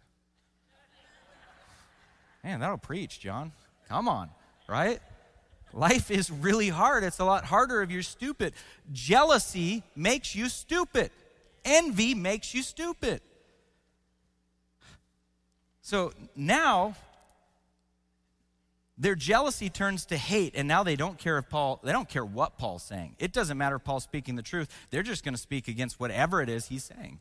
[2.44, 3.52] Man, that'll preach, John.
[3.88, 4.30] Come on,
[4.68, 5.00] right?
[5.72, 7.04] Life is really hard.
[7.04, 8.54] It's a lot harder if you're stupid.
[8.92, 11.10] Jealousy makes you stupid,
[11.64, 13.20] envy makes you stupid.
[15.82, 16.96] So now,
[18.98, 22.24] their jealousy turns to hate and now they don't care if paul they don't care
[22.24, 23.14] what paul's saying.
[23.18, 24.68] It doesn't matter if paul's speaking the truth.
[24.90, 27.20] They're just going to speak against whatever it is he's saying.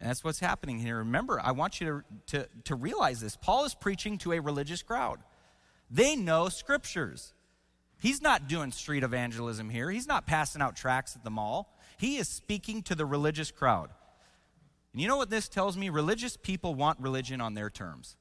[0.00, 0.98] And that's what's happening here.
[0.98, 3.36] Remember i want you to, to, to realize this.
[3.36, 5.18] Paul is preaching to a religious crowd.
[5.90, 7.32] They know scriptures
[8.00, 9.90] He's not doing street evangelism here.
[9.90, 11.74] He's not passing out tracts at the mall.
[11.98, 13.90] He is speaking to the religious crowd.
[14.92, 15.88] And you know what this tells me?
[15.88, 18.16] Religious people want religion on their terms.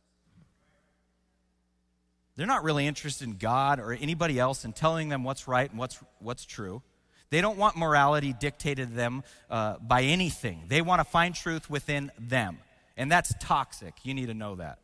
[2.35, 5.79] They're not really interested in God or anybody else in telling them what's right and
[5.79, 6.81] what's, what's true.
[7.29, 10.63] They don't want morality dictated to them uh, by anything.
[10.67, 12.59] They want to find truth within them.
[12.95, 13.93] And that's toxic.
[14.03, 14.79] You need to know that.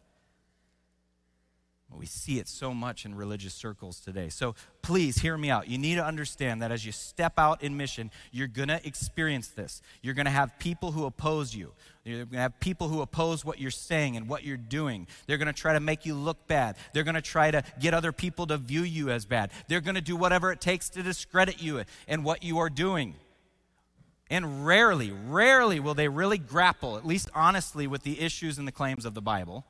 [1.98, 4.30] We see it so much in religious circles today.
[4.30, 5.68] So please hear me out.
[5.68, 9.50] You need to understand that as you step out in mission, you're going to experience
[9.50, 9.82] this.
[10.02, 11.74] You're going to have people who oppose you.
[12.04, 15.08] You're going to have people who oppose what you're saying and what you're doing.
[15.28, 16.76] They're going to try to make you look bad.
[16.94, 19.52] They're going to try to get other people to view you as bad.
[19.68, 23.16] They're going to do whatever it takes to discredit you and what you are doing.
[24.30, 28.72] And rarely, rarely will they really grapple, at least honestly, with the issues and the
[28.72, 29.66] claims of the Bible.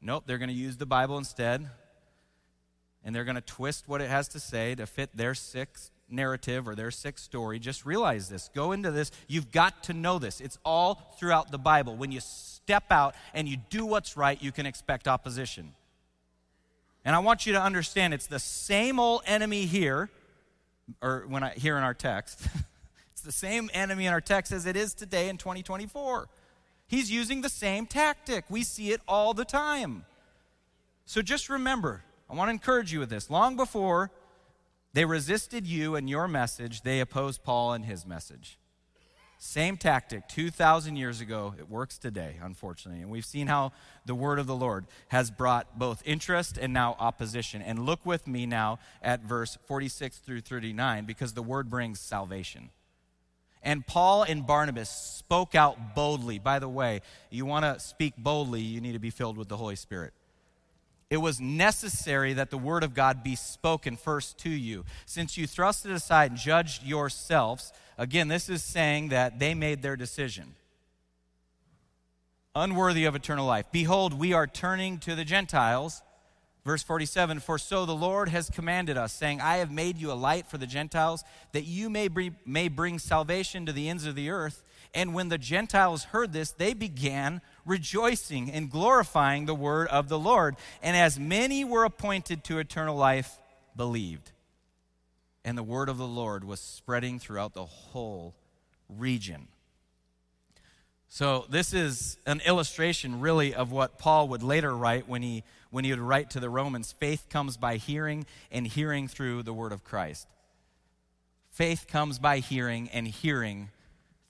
[0.00, 1.68] Nope, they're going to use the Bible instead.
[3.04, 5.76] And they're going to twist what it has to say to fit their sick
[6.10, 7.58] narrative or their sick story.
[7.58, 8.50] Just realize this.
[8.54, 9.10] Go into this.
[9.26, 10.40] You've got to know this.
[10.40, 11.96] It's all throughout the Bible.
[11.96, 15.74] When you step out and you do what's right, you can expect opposition.
[17.04, 20.10] And I want you to understand it's the same old enemy here,
[21.00, 22.40] or when I here in our text.
[23.12, 26.28] it's the same enemy in our text as it is today in 2024.
[26.88, 28.46] He's using the same tactic.
[28.48, 30.06] We see it all the time.
[31.04, 33.30] So just remember, I want to encourage you with this.
[33.30, 34.10] Long before
[34.94, 38.58] they resisted you and your message, they opposed Paul and his message.
[39.40, 41.54] Same tactic 2,000 years ago.
[41.56, 43.02] It works today, unfortunately.
[43.02, 43.72] And we've seen how
[44.04, 47.62] the word of the Lord has brought both interest and now opposition.
[47.62, 52.70] And look with me now at verse 46 through 39 because the word brings salvation.
[53.62, 56.38] And Paul and Barnabas spoke out boldly.
[56.38, 59.56] By the way, you want to speak boldly, you need to be filled with the
[59.56, 60.12] Holy Spirit.
[61.10, 64.84] It was necessary that the word of God be spoken first to you.
[65.06, 69.80] Since you thrust it aside and judged yourselves, again, this is saying that they made
[69.80, 70.54] their decision.
[72.54, 73.66] Unworthy of eternal life.
[73.72, 76.02] Behold, we are turning to the Gentiles
[76.68, 80.24] Verse 47 For so the Lord has commanded us, saying, I have made you a
[80.28, 84.14] light for the Gentiles, that you may, bring, may bring salvation to the ends of
[84.14, 84.62] the earth.
[84.92, 90.18] And when the Gentiles heard this, they began rejoicing and glorifying the word of the
[90.18, 90.56] Lord.
[90.82, 93.38] And as many were appointed to eternal life,
[93.74, 94.32] believed.
[95.46, 98.34] And the word of the Lord was spreading throughout the whole
[98.90, 99.48] region.
[101.10, 105.84] So, this is an illustration, really, of what Paul would later write when he, when
[105.84, 109.72] he would write to the Romans faith comes by hearing, and hearing through the word
[109.72, 110.26] of Christ.
[111.50, 113.70] Faith comes by hearing, and hearing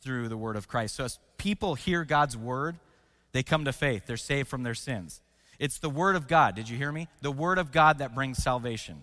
[0.00, 0.94] through the word of Christ.
[0.94, 2.76] So, as people hear God's word,
[3.32, 4.06] they come to faith.
[4.06, 5.20] They're saved from their sins.
[5.58, 6.54] It's the word of God.
[6.54, 7.08] Did you hear me?
[7.22, 9.02] The word of God that brings salvation.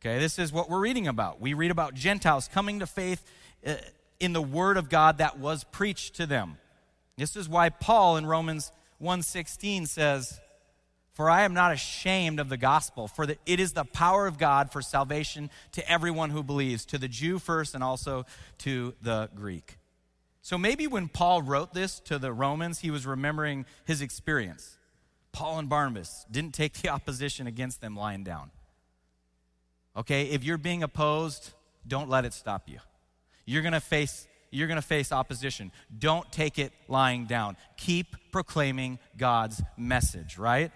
[0.00, 1.40] Okay, this is what we're reading about.
[1.40, 3.22] We read about Gentiles coming to faith
[3.66, 3.74] uh,
[4.18, 6.56] in the word of God that was preached to them.
[7.18, 10.40] This is why Paul in Romans 1:16 says,
[11.12, 14.38] "For I am not ashamed of the gospel, for the, it is the power of
[14.38, 18.24] God for salvation to everyone who believes, to the Jew first and also
[18.58, 19.78] to the Greek."
[20.42, 24.78] So maybe when Paul wrote this to the Romans, he was remembering his experience.
[25.32, 28.52] Paul and Barnabas didn't take the opposition against them lying down.
[29.96, 31.52] Okay, if you're being opposed,
[31.84, 32.78] don't let it stop you.
[33.44, 35.72] You're going to face you're going to face opposition.
[35.96, 37.56] Don't take it lying down.
[37.76, 40.72] Keep proclaiming God's message, right?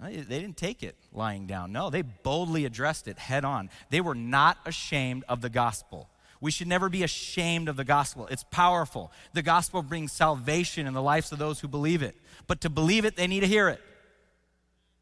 [0.00, 1.72] They didn't take it lying down.
[1.72, 3.70] No, they boldly addressed it head on.
[3.90, 6.10] They were not ashamed of the gospel.
[6.40, 8.26] We should never be ashamed of the gospel.
[8.26, 9.12] It's powerful.
[9.32, 12.16] The gospel brings salvation in the lives of those who believe it.
[12.46, 13.80] But to believe it, they need to hear it.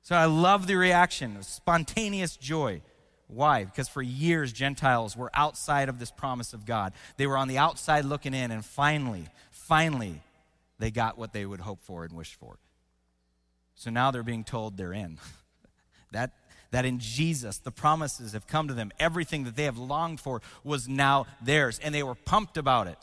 [0.03, 2.83] So I love the reaction, of spontaneous joy.
[3.33, 3.65] Why?
[3.65, 6.93] Because for years, Gentiles were outside of this promise of God.
[7.17, 10.21] They were on the outside looking in, and finally, finally,
[10.79, 12.59] they got what they would hope for and wish for.
[13.75, 15.19] So now they're being told they're in.
[16.13, 16.33] that,
[16.73, 18.93] that in Jesus, the promises have come to them.
[18.99, 22.99] Everything that they have longed for was now theirs, and they were pumped about it.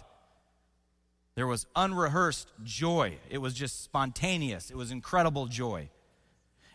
[1.35, 5.89] There was unrehearsed joy, it was just spontaneous, it was incredible joy.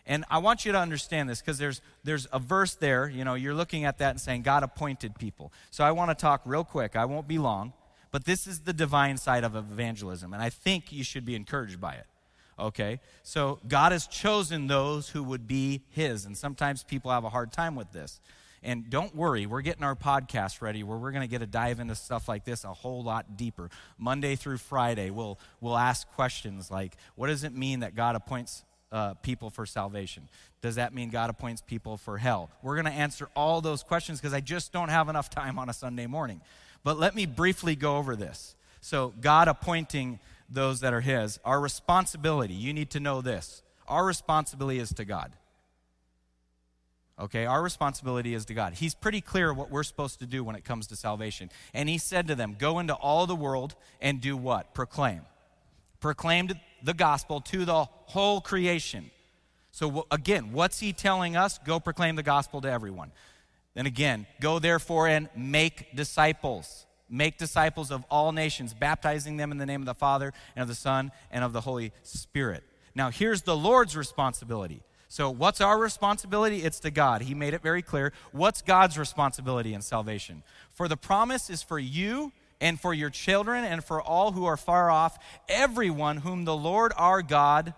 [0.07, 3.33] And I want you to understand this because there's, there's a verse there, you know,
[3.33, 5.51] you're looking at that and saying, God appointed people.
[5.71, 6.95] So I want to talk real quick.
[6.95, 7.73] I won't be long,
[8.11, 11.81] but this is the divine side of evangelism, and I think you should be encouraged
[11.81, 12.05] by it.
[12.57, 12.99] Okay?
[13.23, 17.51] So God has chosen those who would be His, and sometimes people have a hard
[17.51, 18.21] time with this.
[18.63, 21.79] And don't worry, we're getting our podcast ready where we're going to get a dive
[21.79, 23.69] into stuff like this a whole lot deeper.
[23.99, 28.63] Monday through Friday, we'll, we'll ask questions like, what does it mean that God appoints
[28.95, 30.29] uh, people for salvation?
[30.61, 32.49] Does that mean God appoints people for hell?
[32.63, 35.69] We're going to answer all those questions because I just don't have enough time on
[35.69, 36.39] a Sunday morning.
[36.81, 38.55] But let me briefly go over this.
[38.79, 43.63] So, God appointing those that are His, our responsibility, you need to know this.
[43.87, 45.33] Our responsibility is to God.
[47.19, 48.75] Okay, our responsibility is to God.
[48.75, 51.49] He's pretty clear what we're supposed to do when it comes to salvation.
[51.73, 54.73] And He said to them, Go into all the world and do what?
[54.73, 55.21] Proclaim.
[55.99, 56.49] Proclaim
[56.85, 59.09] the gospel to the whole creation.
[59.71, 61.57] So, again, what's he telling us?
[61.65, 63.11] Go proclaim the gospel to everyone.
[63.73, 66.85] Then again, go therefore and make disciples.
[67.09, 70.69] Make disciples of all nations, baptizing them in the name of the Father and of
[70.69, 72.63] the Son and of the Holy Spirit.
[72.95, 74.81] Now, here's the Lord's responsibility.
[75.07, 76.63] So, what's our responsibility?
[76.63, 77.23] It's to God.
[77.23, 78.13] He made it very clear.
[78.31, 80.43] What's God's responsibility in salvation?
[80.71, 84.57] For the promise is for you and for your children and for all who are
[84.57, 85.17] far off,
[85.49, 87.73] everyone whom the Lord our God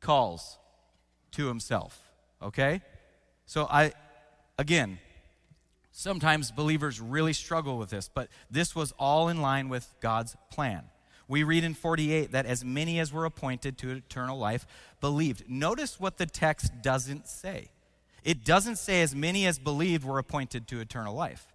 [0.00, 0.58] calls
[1.32, 2.00] to himself.
[2.42, 2.82] Okay?
[3.46, 3.92] So I
[4.58, 4.98] again,
[5.92, 10.84] sometimes believers really struggle with this, but this was all in line with God's plan.
[11.28, 14.66] We read in 48 that as many as were appointed to eternal life
[15.00, 15.48] believed.
[15.48, 17.70] Notice what the text doesn't say.
[18.22, 21.46] It doesn't say as many as believed were appointed to eternal life.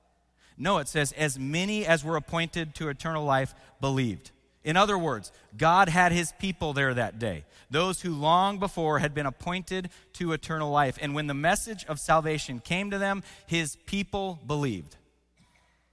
[0.62, 4.30] No, it says, as many as were appointed to eternal life believed.
[4.64, 9.16] In other words, God had his people there that day, those who long before had
[9.16, 11.00] been appointed to eternal life.
[11.02, 14.98] And when the message of salvation came to them, his people believed.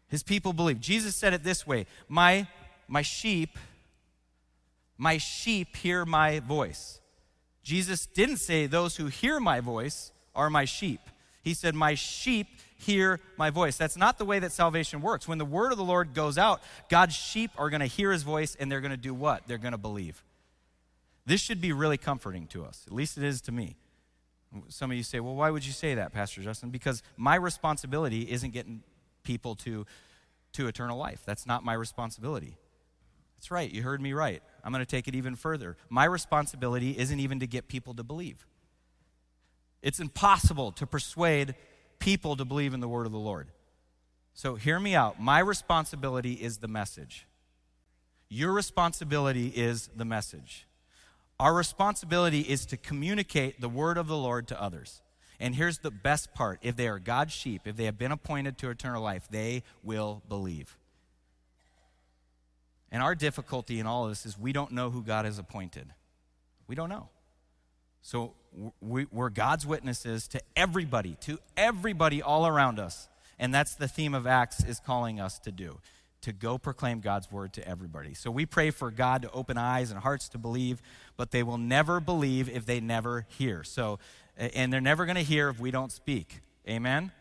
[0.08, 0.82] His people believed.
[0.82, 2.46] Jesus said it this way My,
[2.88, 3.58] my sheep,
[4.98, 7.00] my sheep hear my voice.
[7.62, 11.00] Jesus didn't say, Those who hear my voice are my sheep.
[11.42, 12.48] He said, My sheep
[12.78, 13.76] hear my voice.
[13.76, 15.28] That's not the way that salvation works.
[15.28, 18.22] When the word of the Lord goes out, God's sheep are going to hear his
[18.22, 19.46] voice and they're going to do what?
[19.46, 20.22] They're going to believe.
[21.26, 22.84] This should be really comforting to us.
[22.86, 23.76] At least it is to me.
[24.68, 26.70] Some of you say, well, why would you say that, Pastor Justin?
[26.70, 28.82] Because my responsibility isn't getting
[29.24, 29.84] people to,
[30.54, 31.20] to eternal life.
[31.26, 32.56] That's not my responsibility.
[33.36, 33.70] That's right.
[33.70, 34.42] You heard me right.
[34.64, 35.76] I'm going to take it even further.
[35.90, 38.46] My responsibility isn't even to get people to believe.
[39.82, 41.54] It's impossible to persuade
[41.98, 43.48] people to believe in the word of the Lord.
[44.34, 45.20] So hear me out.
[45.20, 47.26] My responsibility is the message.
[48.28, 50.66] Your responsibility is the message.
[51.40, 55.02] Our responsibility is to communicate the word of the Lord to others.
[55.40, 58.58] And here's the best part if they are God's sheep, if they have been appointed
[58.58, 60.76] to eternal life, they will believe.
[62.90, 65.86] And our difficulty in all of this is we don't know who God has appointed.
[66.66, 67.08] We don't know.
[68.02, 68.34] So
[68.80, 73.08] we, are God's witnesses to everybody, to everybody all around us.
[73.38, 75.78] And that's the theme of Acts is calling us to do
[76.20, 78.12] to go proclaim God's word to everybody.
[78.12, 80.82] So we pray for God to open eyes and hearts to believe,
[81.16, 83.62] but they will never believe if they never hear.
[83.62, 84.00] So
[84.36, 86.40] and they're never going to hear if we don't speak.
[86.68, 87.12] Amen.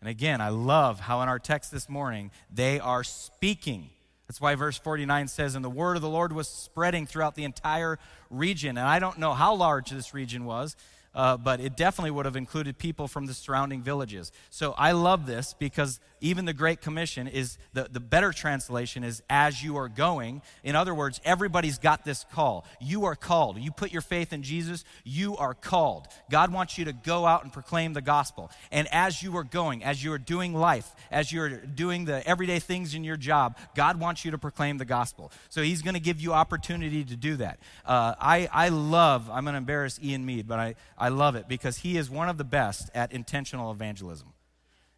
[0.00, 3.90] And again, I love how in our text this morning they are speaking.
[4.28, 7.44] That's why verse 49 says, And the word of the Lord was spreading throughout the
[7.44, 7.98] entire
[8.28, 8.76] region.
[8.76, 10.76] And I don't know how large this region was
[11.16, 14.30] uh, but it definitely would have included people from the surrounding villages.
[14.50, 19.22] So I love this because even the Great Commission is the, the better translation is
[19.30, 20.42] as you are going.
[20.62, 22.66] In other words, everybody's got this call.
[22.80, 23.58] You are called.
[23.58, 26.06] You put your faith in Jesus, you are called.
[26.30, 28.50] God wants you to go out and proclaim the gospel.
[28.70, 32.58] And as you are going, as you are doing life, as you're doing the everyday
[32.58, 35.32] things in your job, God wants you to proclaim the gospel.
[35.48, 37.58] So He's going to give you opportunity to do that.
[37.86, 41.36] Uh, I, I love, I'm going to embarrass Ian Mead, but I, I I love
[41.36, 44.32] it because he is one of the best at intentional evangelism.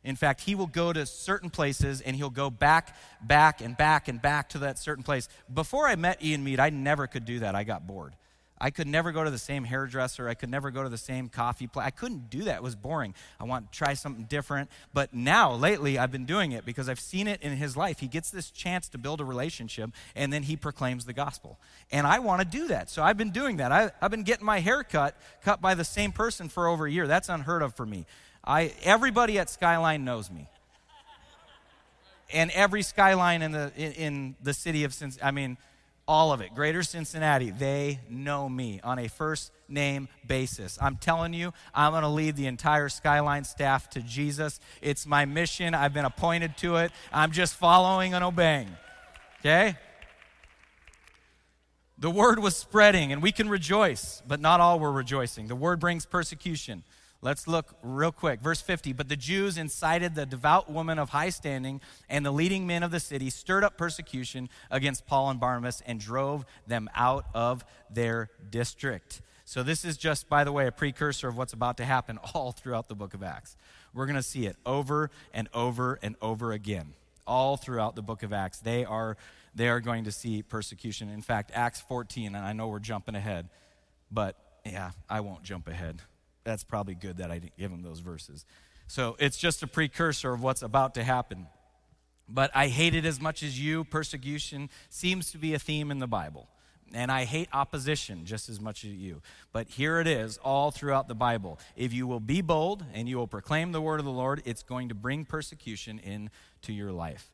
[0.05, 4.09] In fact, he will go to certain places and he'll go back, back, and back
[4.09, 5.29] and back to that certain place.
[5.53, 7.55] Before I met Ian Mead, I never could do that.
[7.55, 8.15] I got bored.
[8.61, 10.29] I could never go to the same hairdresser.
[10.29, 11.87] I could never go to the same coffee place.
[11.87, 12.57] I couldn't do that.
[12.57, 13.15] It was boring.
[13.39, 14.69] I want to try something different.
[14.93, 18.01] But now, lately, I've been doing it because I've seen it in his life.
[18.01, 21.59] He gets this chance to build a relationship, and then he proclaims the gospel.
[21.93, 22.91] And I want to do that.
[22.91, 23.71] So I've been doing that.
[23.71, 26.91] I, have been getting my hair cut, cut by the same person for over a
[26.91, 27.07] year.
[27.07, 28.07] That's unheard of for me.
[28.49, 30.49] I, everybody at Skyline knows me.
[32.33, 35.57] And every skyline in the in, in the city of Cincinnati, I mean,
[36.07, 36.55] all of it.
[36.55, 40.79] Greater Cincinnati, they know me on a first name basis.
[40.81, 44.61] I'm telling you, I'm going to lead the entire Skyline staff to Jesus.
[44.83, 45.75] It's my mission.
[45.75, 46.93] I've been appointed to it.
[47.13, 48.69] I'm just following and obeying.
[49.41, 49.77] Okay?
[51.99, 55.49] The word was spreading, and we can rejoice, but not all were rejoicing.
[55.49, 56.85] The word brings persecution.
[57.21, 58.41] Let's look real quick.
[58.41, 58.93] Verse 50.
[58.93, 62.93] But the Jews incited the devout woman of high standing and the leading men of
[62.93, 68.31] the city, stirred up persecution against Paul and Barnabas, and drove them out of their
[68.51, 69.21] district.
[69.45, 72.53] So, this is just, by the way, a precursor of what's about to happen all
[72.53, 73.57] throughout the book of Acts.
[73.95, 76.93] We're going to see it over and over and over again,
[77.27, 78.61] all throughout the book of Acts.
[78.61, 79.17] They are,
[79.55, 81.09] they are going to see persecution.
[81.09, 83.49] In fact, Acts 14, and I know we're jumping ahead,
[84.13, 86.03] but yeah, I won't jump ahead
[86.49, 88.45] that's probably good that I didn't give him those verses.
[88.87, 91.47] So it's just a precursor of what's about to happen.
[92.29, 93.85] But I hate it as much as you.
[93.85, 96.49] Persecution seems to be a theme in the Bible.
[96.95, 99.21] And I hate opposition just as much as you.
[99.53, 101.59] But here it is all throughout the Bible.
[101.77, 104.63] If you will be bold and you will proclaim the word of the Lord, it's
[104.63, 107.31] going to bring persecution into your life.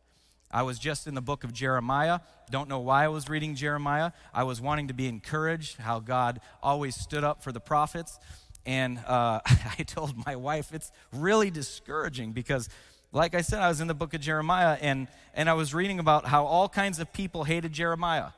[0.51, 2.21] I was just in the book of Jeremiah.
[2.51, 4.13] Don't know why I was reading Jeremiah.
[4.33, 8.19] I was wanting to be encouraged, how God always stood up for the prophets.
[8.67, 9.41] And uh,
[9.79, 12.69] I told my wife it's really discouraging because,
[13.13, 15.99] like I said, I was in the book of Jeremiah and, and I was reading
[15.99, 18.31] about how all kinds of people hated Jeremiah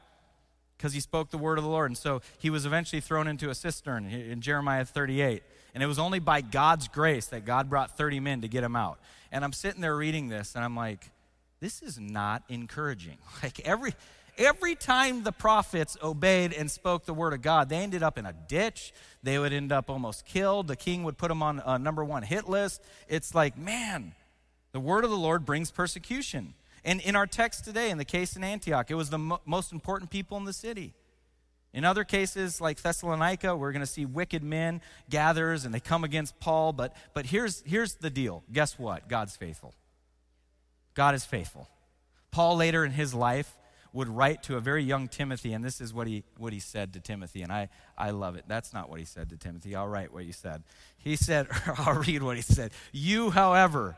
[0.76, 1.90] because he spoke the word of the Lord.
[1.90, 5.42] And so he was eventually thrown into a cistern in Jeremiah 38.
[5.74, 8.76] And it was only by God's grace that God brought 30 men to get him
[8.76, 8.98] out.
[9.32, 11.10] And I'm sitting there reading this and I'm like,
[11.60, 13.18] this is not encouraging.
[13.42, 13.94] Like every
[14.38, 18.26] every time the prophets obeyed and spoke the word of God, they ended up in
[18.26, 18.92] a ditch.
[19.22, 20.68] They would end up almost killed.
[20.68, 22.82] The king would put them on a number one hit list.
[23.08, 24.14] It's like, man,
[24.72, 26.54] the word of the Lord brings persecution.
[26.84, 29.72] And in our text today, in the case in Antioch, it was the mo- most
[29.72, 30.94] important people in the city.
[31.72, 34.80] In other cases, like Thessalonica, we're going to see wicked men
[35.10, 36.72] gathers and they come against Paul.
[36.72, 39.08] But, but here's, here's the deal guess what?
[39.08, 39.74] God's faithful.
[40.94, 41.68] God is faithful.
[42.30, 43.56] Paul, later in his life,
[43.96, 46.92] would write to a very young Timothy, and this is what he, what he said
[46.92, 48.44] to Timothy, and I, I love it.
[48.46, 49.74] That's not what he said to Timothy.
[49.74, 50.62] I'll write what he said.
[50.98, 52.72] He said, I'll read what he said.
[52.92, 53.96] You, however,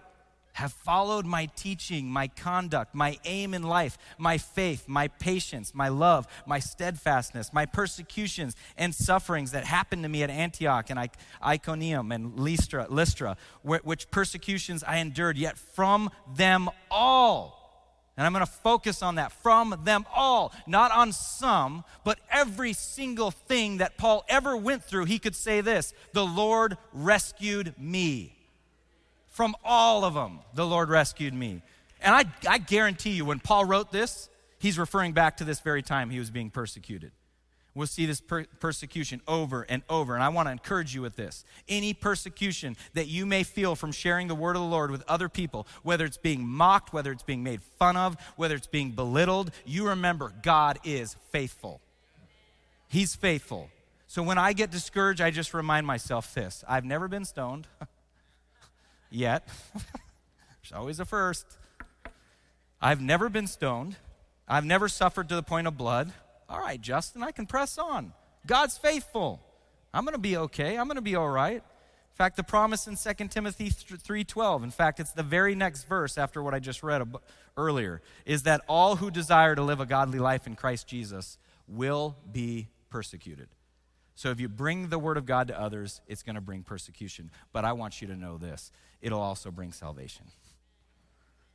[0.52, 5.88] have followed my teaching, my conduct, my aim in life, my faith, my patience, my
[5.88, 11.10] love, my steadfastness, my persecutions and sufferings that happened to me at Antioch and
[11.44, 17.57] Iconium and Lystra, Lystra which persecutions I endured, yet from them all
[18.18, 22.72] and I'm going to focus on that from them all, not on some, but every
[22.72, 25.04] single thing that Paul ever went through.
[25.04, 28.34] He could say this The Lord rescued me.
[29.28, 31.62] From all of them, the Lord rescued me.
[32.00, 35.82] And I, I guarantee you, when Paul wrote this, He's referring back to this very
[35.82, 37.12] time he was being persecuted.
[37.74, 40.14] We'll see this per- persecution over and over.
[40.14, 41.44] And I want to encourage you with this.
[41.68, 45.28] Any persecution that you may feel from sharing the word of the Lord with other
[45.28, 49.52] people, whether it's being mocked, whether it's being made fun of, whether it's being belittled,
[49.64, 51.80] you remember God is faithful.
[52.88, 53.70] He's faithful.
[54.06, 57.68] So when I get discouraged, I just remind myself this I've never been stoned
[59.10, 59.46] yet.
[59.74, 61.46] There's always a first.
[62.80, 63.96] I've never been stoned.
[64.48, 66.12] I've never suffered to the point of blood.
[66.48, 68.12] All right, Justin, I can press on.
[68.46, 69.40] God's faithful.
[69.92, 70.76] I'm going to be okay.
[70.76, 71.56] I'm going to be all right.
[71.56, 76.18] In fact, the promise in 2 Timothy 3:12, in fact, it's the very next verse
[76.18, 77.02] after what I just read
[77.56, 81.38] earlier, is that all who desire to live a godly life in Christ Jesus
[81.68, 83.48] will be persecuted.
[84.14, 87.30] So if you bring the word of God to others, it's going to bring persecution.
[87.52, 90.26] But I want you to know this it'll also bring salvation.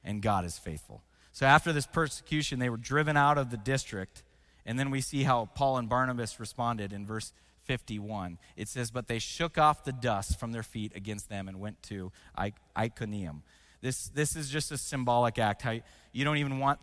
[0.01, 1.03] And God is faithful.
[1.33, 4.23] So after this persecution, they were driven out of the district.
[4.65, 7.33] And then we see how Paul and Barnabas responded in verse
[7.63, 8.37] 51.
[8.55, 11.81] It says, But they shook off the dust from their feet against them and went
[11.83, 12.11] to
[12.77, 13.43] Iconium.
[13.81, 15.61] This, this is just a symbolic act.
[15.61, 15.79] How
[16.11, 16.79] you don't even want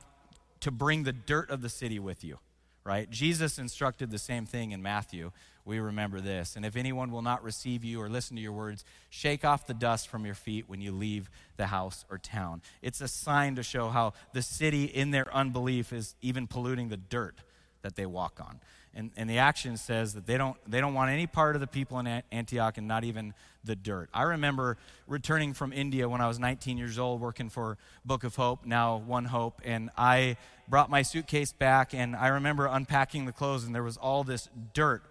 [0.61, 2.39] to bring the dirt of the city with you,
[2.85, 3.09] right?
[3.09, 5.33] Jesus instructed the same thing in Matthew
[5.65, 6.57] we remember this.
[6.57, 9.75] And if anyone will not receive you or listen to your words, shake off the
[9.75, 12.63] dust from your feet when you leave the house or town.
[12.83, 16.97] It's a sign to show how the city, in their unbelief, is even polluting the
[16.97, 17.41] dirt
[17.83, 18.61] that they walk on.
[18.95, 21.67] And, and the action says that they don't, they don't want any part of the
[21.67, 24.09] people in Antioch and not even the dirt.
[24.13, 28.35] I remember returning from India when I was 19 years old, working for Book of
[28.35, 30.37] Hope, now One Hope, and I
[30.69, 34.49] brought my suitcase back, and I remember unpacking the clothes, and there was all this
[34.75, 35.05] dirt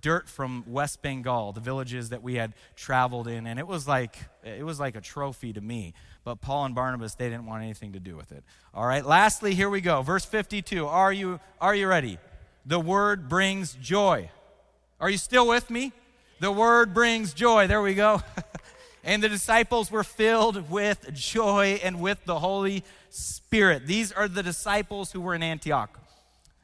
[0.00, 4.16] dirt from West Bengal, the villages that we had traveled in, and it was like
[4.42, 5.92] it was like a trophy to me.
[6.24, 8.44] But Paul and Barnabas, they didn't want anything to do with it.
[8.74, 10.02] All right, lastly, here we go.
[10.02, 10.86] Verse 52.
[10.86, 12.18] Are you are you ready?
[12.64, 14.30] The word brings joy.
[15.00, 15.92] Are you still with me?
[16.38, 17.66] The word brings joy.
[17.66, 18.22] There we go.
[19.04, 23.86] and the disciples were filled with joy and with the Holy Spirit.
[23.86, 25.98] These are the disciples who were in Antioch.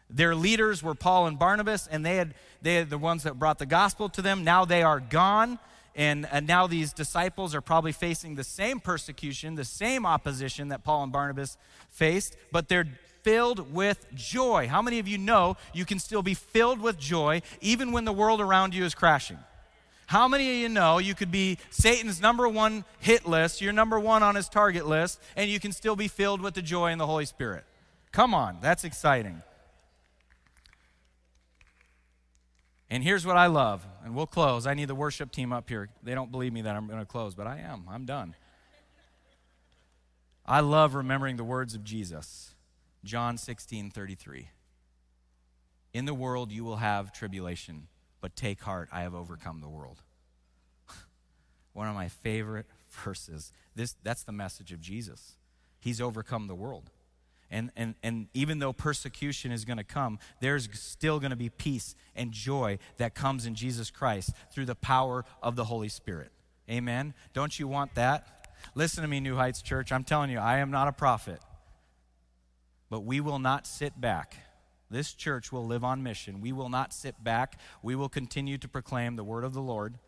[0.08, 3.58] Their leaders were Paul and Barnabas, and they had they are the ones that brought
[3.58, 4.44] the gospel to them.
[4.44, 5.58] Now they are gone.
[5.98, 10.84] And, and now these disciples are probably facing the same persecution, the same opposition that
[10.84, 11.58] Paul and Barnabas
[11.90, 12.86] faced, but they're
[13.24, 14.68] filled with joy.
[14.68, 18.12] How many of you know you can still be filled with joy even when the
[18.12, 19.38] world around you is crashing?
[20.06, 23.98] How many of you know you could be Satan's number one hit list, you're number
[23.98, 26.98] one on his target list, and you can still be filled with the joy in
[26.98, 27.64] the Holy Spirit?
[28.12, 29.42] Come on, that's exciting.
[32.90, 34.66] And here's what I love, and we'll close.
[34.66, 35.90] I need the worship team up here.
[36.02, 37.84] They don't believe me that I'm going to close, but I am.
[37.88, 38.34] I'm done.
[40.46, 42.54] I love remembering the words of Jesus.
[43.04, 44.48] John 16, 33.
[45.92, 47.88] In the world you will have tribulation,
[48.22, 50.02] but take heart, I have overcome the world.
[51.74, 53.52] One of my favorite verses.
[53.74, 55.36] This, that's the message of Jesus.
[55.78, 56.90] He's overcome the world.
[57.50, 61.48] And, and, and even though persecution is going to come, there's still going to be
[61.48, 66.30] peace and joy that comes in Jesus Christ through the power of the Holy Spirit.
[66.70, 67.14] Amen?
[67.32, 68.50] Don't you want that?
[68.74, 69.92] Listen to me, New Heights Church.
[69.92, 71.40] I'm telling you, I am not a prophet.
[72.90, 74.36] But we will not sit back.
[74.90, 76.40] This church will live on mission.
[76.40, 77.58] We will not sit back.
[77.82, 79.98] We will continue to proclaim the word of the Lord.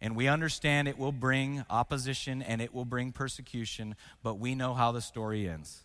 [0.00, 4.74] And we understand it will bring opposition and it will bring persecution, but we know
[4.74, 5.84] how the story ends.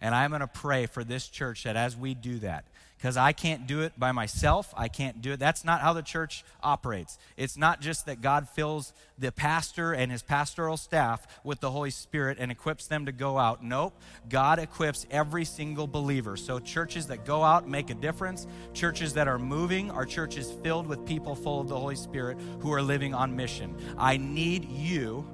[0.00, 2.64] And I'm going to pray for this church that as we do that,
[2.96, 5.38] because I can't do it by myself, I can't do it.
[5.38, 7.18] That's not how the church operates.
[7.36, 11.90] It's not just that God fills the pastor and his pastoral staff with the Holy
[11.90, 13.62] Spirit and equips them to go out.
[13.62, 14.00] Nope.
[14.30, 16.36] God equips every single believer.
[16.36, 20.86] So, churches that go out make a difference, churches that are moving are churches filled
[20.86, 23.76] with people full of the Holy Spirit who are living on mission.
[23.98, 25.26] I need you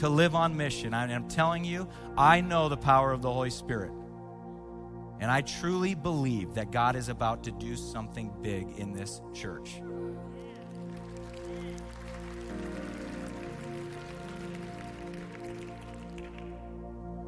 [0.00, 0.94] to live on mission.
[0.94, 1.86] I am telling you,
[2.16, 3.92] I know the power of the Holy Spirit.
[5.20, 9.82] And I truly believe that God is about to do something big in this church.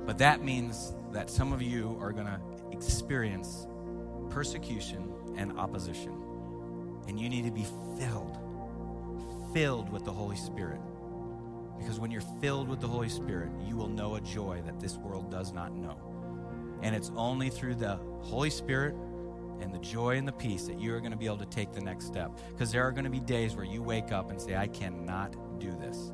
[0.06, 3.66] But that means that some of you are going to experience
[4.30, 6.18] persecution and opposition.
[7.06, 7.66] And you need to be
[7.98, 8.38] filled,
[9.52, 10.80] filled with the Holy Spirit.
[11.78, 14.96] Because when you're filled with the Holy Spirit, you will know a joy that this
[14.98, 15.98] world does not know.
[16.82, 18.94] And it's only through the Holy Spirit
[19.60, 21.72] and the joy and the peace that you are going to be able to take
[21.72, 22.32] the next step.
[22.50, 25.36] Because there are going to be days where you wake up and say, I cannot
[25.60, 26.12] do this.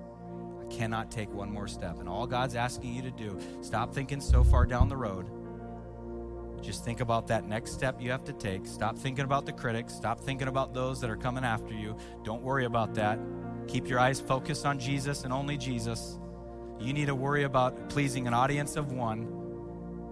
[0.61, 2.00] I cannot take one more step.
[2.00, 5.30] And all God's asking you to do, stop thinking so far down the road
[6.62, 8.66] Just think about that next step you have to take.
[8.66, 9.94] Stop thinking about the critics.
[9.94, 11.96] Stop thinking about those that are coming after you.
[12.24, 13.18] Don't worry about that.
[13.69, 16.19] Keep your eyes focused on Jesus and only Jesus.
[16.81, 19.35] You need to worry about pleasing an audience of one.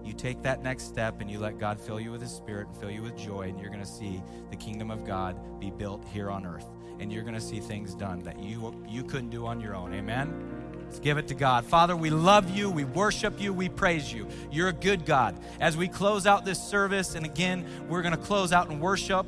[0.05, 2.77] You take that next step and you let God fill you with His Spirit and
[2.77, 6.05] fill you with joy, and you're going to see the kingdom of God be built
[6.13, 6.65] here on earth.
[6.99, 9.93] And you're going to see things done that you, you couldn't do on your own.
[9.93, 10.81] Amen?
[10.83, 11.65] Let's give it to God.
[11.65, 12.69] Father, we love you.
[12.69, 13.53] We worship you.
[13.53, 14.27] We praise you.
[14.51, 15.37] You're a good God.
[15.59, 19.25] As we close out this service, and again, we're going to close out in worship.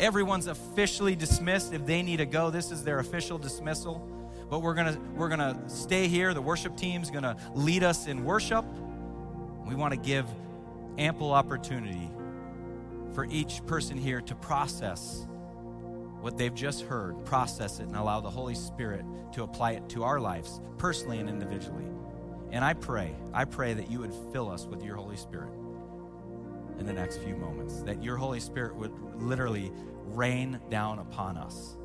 [0.00, 1.74] Everyone's officially dismissed.
[1.74, 3.98] If they need to go, this is their official dismissal.
[4.48, 6.32] But we're to we're to stay here.
[6.32, 8.64] The worship team's to lead us in worship.
[9.66, 10.26] We want to give
[10.98, 12.10] ample opportunity
[13.14, 15.26] for each person here to process
[16.20, 20.02] what they've just heard, process it, and allow the Holy Spirit to apply it to
[20.02, 21.84] our lives, personally and individually.
[22.50, 25.50] And I pray, I pray that you would fill us with your Holy Spirit
[26.80, 29.70] in the next few moments, that your Holy Spirit would literally
[30.06, 31.76] rain down upon us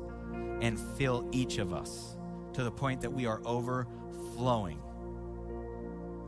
[0.60, 2.16] and fill each of us
[2.54, 4.80] to the point that we are overflowing.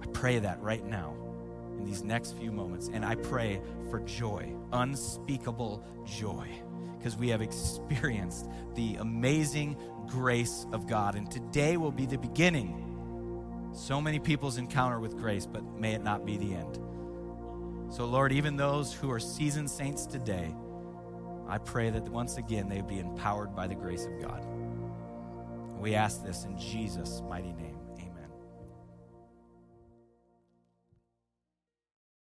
[0.00, 1.16] I pray that right now
[1.78, 2.90] in these next few moments.
[2.92, 3.60] And I pray
[3.90, 6.48] for joy, unspeakable joy
[6.98, 11.14] because we have experienced the amazing grace of God.
[11.14, 12.84] And today will be the beginning.
[13.72, 16.80] So many people's encounter with grace, but may it not be the end.
[17.90, 20.54] So, Lord, even those who are seasoned saints today,
[21.48, 24.44] I pray that once again they be empowered by the grace of God.
[25.80, 27.67] We ask this in Jesus' mighty name.